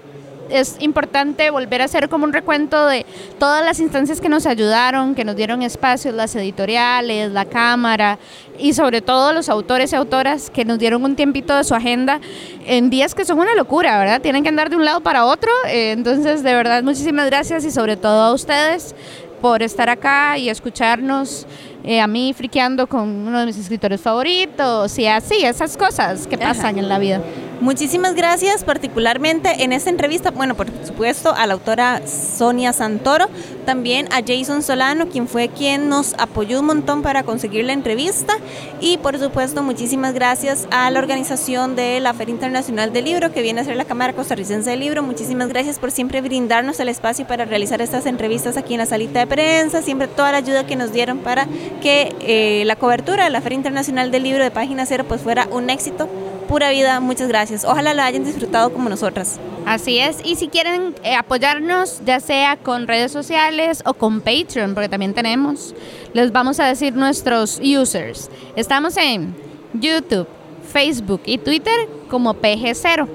es 0.49 0.77
importante 0.79 1.49
volver 1.49 1.81
a 1.81 1.85
hacer 1.85 2.09
como 2.09 2.25
un 2.25 2.33
recuento 2.33 2.85
de 2.87 3.05
todas 3.39 3.63
las 3.63 3.79
instancias 3.79 4.21
que 4.21 4.29
nos 4.29 4.45
ayudaron, 4.45 5.15
que 5.15 5.23
nos 5.23 5.35
dieron 5.35 5.61
espacios, 5.61 6.13
las 6.13 6.35
editoriales, 6.35 7.31
la 7.31 7.45
cámara 7.45 8.19
y 8.57 8.73
sobre 8.73 9.01
todo 9.01 9.33
los 9.33 9.49
autores 9.49 9.93
y 9.93 9.95
autoras 9.95 10.49
que 10.49 10.65
nos 10.65 10.79
dieron 10.79 11.03
un 11.03 11.15
tiempito 11.15 11.55
de 11.55 11.63
su 11.63 11.75
agenda 11.75 12.19
en 12.65 12.89
días 12.89 13.15
que 13.15 13.25
son 13.25 13.39
una 13.39 13.55
locura, 13.55 13.97
¿verdad? 13.99 14.21
Tienen 14.21 14.43
que 14.43 14.49
andar 14.49 14.69
de 14.69 14.75
un 14.75 14.85
lado 14.85 15.01
para 15.01 15.25
otro. 15.25 15.51
Eh, 15.67 15.91
entonces, 15.91 16.43
de 16.43 16.53
verdad, 16.53 16.83
muchísimas 16.83 17.27
gracias 17.27 17.65
y 17.65 17.71
sobre 17.71 17.97
todo 17.97 18.23
a 18.23 18.33
ustedes 18.33 18.95
por 19.41 19.61
estar 19.61 19.89
acá 19.89 20.37
y 20.37 20.49
escucharnos 20.49 21.45
eh, 21.83 22.01
a 22.01 22.07
mí 22.07 22.33
friqueando 22.33 22.87
con 22.87 23.07
uno 23.07 23.39
de 23.39 23.45
mis 23.45 23.57
escritores 23.57 24.01
favoritos 24.01 24.97
y 24.97 25.07
así, 25.07 25.45
esas 25.45 25.77
cosas 25.77 26.27
que 26.27 26.37
pasan 26.37 26.77
en 26.77 26.89
la 26.89 26.99
vida. 26.99 27.21
Muchísimas 27.59 28.13
gracias, 28.13 28.63
particularmente 28.63 29.63
en 29.63 29.73
esta 29.73 29.89
entrevista, 29.89 30.29
bueno, 30.29 30.53
por 30.53 30.67
supuesto, 30.85 31.33
a 31.33 31.47
la 31.47 31.53
autora 31.53 32.01
Sonia 32.05 32.71
Santoro, 32.71 33.29
también 33.65 34.07
a 34.11 34.21
Jason 34.25 34.61
Solano, 34.61 35.09
quien 35.09 35.27
fue 35.27 35.49
quien 35.49 35.89
nos 35.89 36.13
apoyó 36.19 36.59
un 36.59 36.67
montón 36.67 37.01
para 37.01 37.23
conseguir 37.23 37.65
la 37.65 37.73
entrevista, 37.73 38.33
y 38.79 38.99
por 38.99 39.17
supuesto, 39.17 39.63
muchísimas 39.63 40.13
gracias 40.13 40.67
a 40.69 40.89
la 40.91 40.99
organización 40.99 41.75
de 41.75 41.99
la 41.99 42.13
Feria 42.13 42.33
Internacional 42.33 42.93
del 42.93 43.05
Libro, 43.05 43.31
que 43.31 43.41
viene 43.41 43.61
a 43.61 43.63
ser 43.63 43.75
la 43.75 43.85
Cámara 43.85 44.13
Costarricense 44.13 44.69
del 44.69 44.81
Libro. 44.81 45.01
Muchísimas 45.01 45.47
gracias 45.47 45.79
por 45.79 45.89
siempre 45.89 46.21
brindarnos 46.21 46.79
el 46.79 46.89
espacio 46.89 47.25
para 47.25 47.45
realizar 47.45 47.81
estas 47.81 48.05
entrevistas 48.05 48.55
aquí 48.57 48.75
en 48.75 48.81
la 48.81 48.85
salita 48.85 49.19
de 49.19 49.27
prensa, 49.27 49.81
siempre 49.81 50.07
toda 50.07 50.31
la 50.31 50.37
ayuda 50.37 50.67
que 50.67 50.75
nos 50.75 50.93
dieron 50.93 51.17
para 51.19 51.47
que 51.81 52.15
eh, 52.21 52.63
la 52.65 52.75
cobertura 52.75 53.23
de 53.23 53.31
la 53.31 53.41
Feria 53.41 53.57
Internacional 53.57 54.11
del 54.11 54.23
Libro 54.23 54.43
de 54.43 54.51
Página 54.51 54.85
Cero 54.85 55.05
pues 55.07 55.21
fuera 55.21 55.47
un 55.51 55.71
éxito 55.71 56.07
pura 56.47 56.71
vida, 56.71 56.99
muchas 56.99 57.27
gracias. 57.27 57.65
Ojalá 57.65 57.93
la 57.93 58.05
hayan 58.05 58.23
disfrutado 58.23 58.71
como 58.71 58.89
nosotras. 58.89 59.39
Así 59.65 59.99
es, 59.99 60.19
y 60.23 60.35
si 60.35 60.47
quieren 60.47 60.95
eh, 61.03 61.13
apoyarnos, 61.15 62.01
ya 62.05 62.19
sea 62.19 62.55
con 62.55 62.87
redes 62.87 63.11
sociales 63.11 63.83
o 63.85 63.93
con 63.93 64.21
Patreon, 64.21 64.73
porque 64.73 64.89
también 64.89 65.13
tenemos, 65.13 65.75
les 66.13 66.31
vamos 66.31 66.59
a 66.59 66.65
decir 66.65 66.95
nuestros 66.95 67.59
users. 67.61 68.31
Estamos 68.55 68.95
en 68.97 69.35
YouTube, 69.73 70.27
Facebook 70.71 71.21
y 71.25 71.37
Twitter 71.37 71.89
como 72.09 72.33
PG0. 72.33 73.07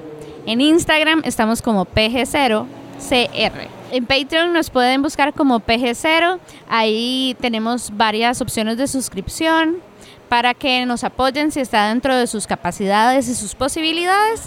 En 0.45 0.61
Instagram 0.61 1.21
estamos 1.25 1.61
como 1.61 1.85
PG0CR. 1.85 3.67
En 3.91 4.05
Patreon 4.05 4.53
nos 4.53 4.69
pueden 4.69 5.01
buscar 5.01 5.33
como 5.33 5.59
PG0. 5.59 6.39
Ahí 6.69 7.35
tenemos 7.39 7.91
varias 7.95 8.41
opciones 8.41 8.77
de 8.77 8.87
suscripción 8.87 9.77
para 10.29 10.53
que 10.53 10.85
nos 10.85 11.03
apoyen 11.03 11.51
si 11.51 11.59
está 11.59 11.89
dentro 11.89 12.15
de 12.15 12.27
sus 12.27 12.47
capacidades 12.47 13.27
y 13.27 13.35
sus 13.35 13.55
posibilidades. 13.55 14.41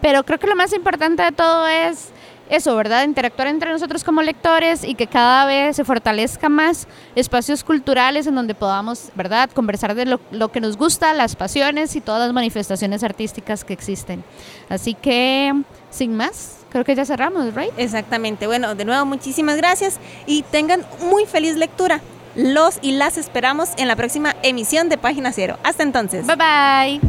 Pero 0.00 0.24
creo 0.24 0.38
que 0.38 0.46
lo 0.46 0.56
más 0.56 0.72
importante 0.72 1.22
de 1.22 1.32
todo 1.32 1.66
es 1.66 2.12
eso, 2.50 2.74
¿verdad? 2.74 3.04
Interactuar 3.04 3.48
entre 3.48 3.70
nosotros 3.70 4.02
como 4.02 4.22
lectores 4.22 4.82
y 4.82 4.96
que 4.96 5.06
cada 5.06 5.46
vez 5.46 5.76
se 5.76 5.84
fortalezca 5.84 6.48
más 6.48 6.88
espacios 7.14 7.62
culturales 7.62 8.26
en 8.26 8.34
donde 8.34 8.54
podamos, 8.54 9.10
¿verdad?, 9.14 9.48
conversar 9.50 9.94
de 9.94 10.04
lo, 10.04 10.48
que 10.52 10.60
nos 10.60 10.76
gusta, 10.76 11.14
las 11.14 11.36
pasiones 11.36 11.94
y 11.94 12.00
todas 12.00 12.20
las 12.22 12.32
manifestaciones 12.32 13.04
artísticas 13.04 13.64
que 13.64 13.72
existen. 13.72 14.24
Así 14.68 14.94
que, 14.94 15.62
sin 15.90 16.16
más, 16.16 16.58
creo 16.70 16.84
que 16.84 16.96
ya 16.96 17.04
cerramos, 17.04 17.54
¿right? 17.54 17.72
Exactamente. 17.76 18.48
Bueno, 18.48 18.74
de 18.74 18.84
nuevo, 18.84 19.06
muchísimas 19.06 19.56
gracias 19.56 20.00
y 20.26 20.42
tengan 20.42 20.84
muy 21.08 21.26
feliz 21.26 21.56
lectura. 21.56 22.00
Los 22.42 22.78
y 22.80 22.92
las 22.92 23.18
esperamos 23.18 23.68
en 23.76 23.86
la 23.86 23.96
próxima 23.96 24.34
emisión 24.42 24.88
de 24.88 24.96
Página 24.96 25.30
Cero. 25.30 25.58
Hasta 25.62 25.82
entonces. 25.82 26.26
Bye 26.26 26.36
bye. 26.36 27.00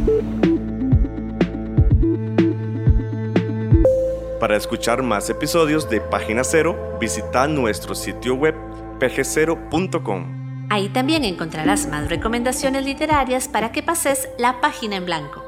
Para 4.38 4.58
escuchar 4.58 5.02
más 5.02 5.30
episodios 5.30 5.88
de 5.88 6.02
Página 6.02 6.44
Cero, 6.44 6.98
visita 7.00 7.46
nuestro 7.46 7.94
sitio 7.94 8.34
web 8.34 8.54
pgcero.com. 8.98 10.66
Ahí 10.68 10.90
también 10.90 11.24
encontrarás 11.24 11.86
más 11.86 12.10
recomendaciones 12.10 12.84
literarias 12.84 13.48
para 13.48 13.72
que 13.72 13.82
pases 13.82 14.28
la 14.38 14.60
página 14.60 14.96
en 14.96 15.06
blanco. 15.06 15.42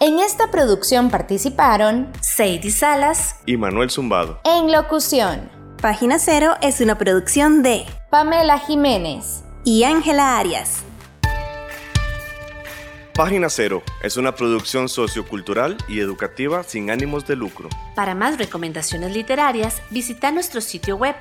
En 0.00 0.20
esta 0.20 0.50
producción 0.50 1.10
participaron 1.10 2.12
Sadie 2.38 2.70
Salas 2.70 3.34
y 3.46 3.56
Manuel 3.56 3.90
Zumbado. 3.90 4.40
En 4.44 4.70
locución. 4.70 5.50
Página 5.82 6.20
Cero 6.20 6.54
es 6.62 6.80
una 6.80 6.96
producción 6.96 7.64
de 7.64 7.84
Pamela 8.12 8.60
Jiménez 8.60 9.42
y 9.64 9.82
Ángela 9.82 10.38
Arias. 10.38 10.84
Página 13.12 13.48
Cero 13.48 13.82
es 14.04 14.16
una 14.16 14.36
producción 14.36 14.88
sociocultural 14.88 15.76
y 15.88 15.98
educativa 15.98 16.62
sin 16.62 16.92
ánimos 16.92 17.26
de 17.26 17.34
lucro. 17.34 17.68
Para 17.96 18.14
más 18.14 18.38
recomendaciones 18.38 19.12
literarias, 19.12 19.82
visita 19.90 20.30
nuestro 20.30 20.60
sitio 20.60 20.94
web 20.94 21.16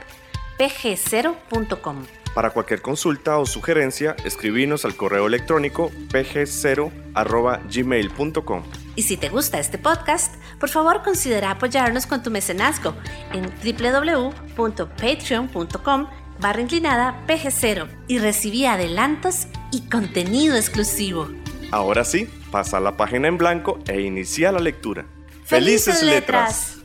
pg0.com. 0.59 2.05
Para 2.35 2.51
cualquier 2.51 2.83
consulta 2.83 3.39
o 3.39 3.47
sugerencia, 3.47 4.15
escribinos 4.23 4.85
al 4.85 4.95
correo 4.95 5.25
electrónico 5.25 5.89
pg0.gmail.com. 6.09 8.86
Y 8.97 9.03
si 9.03 9.15
te 9.15 9.29
gusta 9.29 9.59
este 9.59 9.77
podcast, 9.77 10.35
por 10.59 10.67
favor 10.69 11.03
considera 11.03 11.51
apoyarnos 11.51 12.07
con 12.07 12.23
tu 12.23 12.31
mecenazgo 12.31 12.95
en 13.31 13.43
www.patreon.com 13.63 16.07
barra 16.39 16.61
inclinada 16.61 17.23
pg0 17.27 17.87
y 18.07 18.17
recibí 18.17 18.65
adelantos 18.65 19.45
y 19.71 19.87
contenido 19.87 20.55
exclusivo. 20.55 21.29
Ahora 21.69 22.03
sí, 22.03 22.27
pasa 22.51 22.79
la 22.79 22.97
página 22.97 23.27
en 23.27 23.37
blanco 23.37 23.77
e 23.87 24.01
inicia 24.01 24.51
la 24.51 24.59
lectura. 24.59 25.05
¡Felices, 25.45 26.01
letras! 26.01 26.76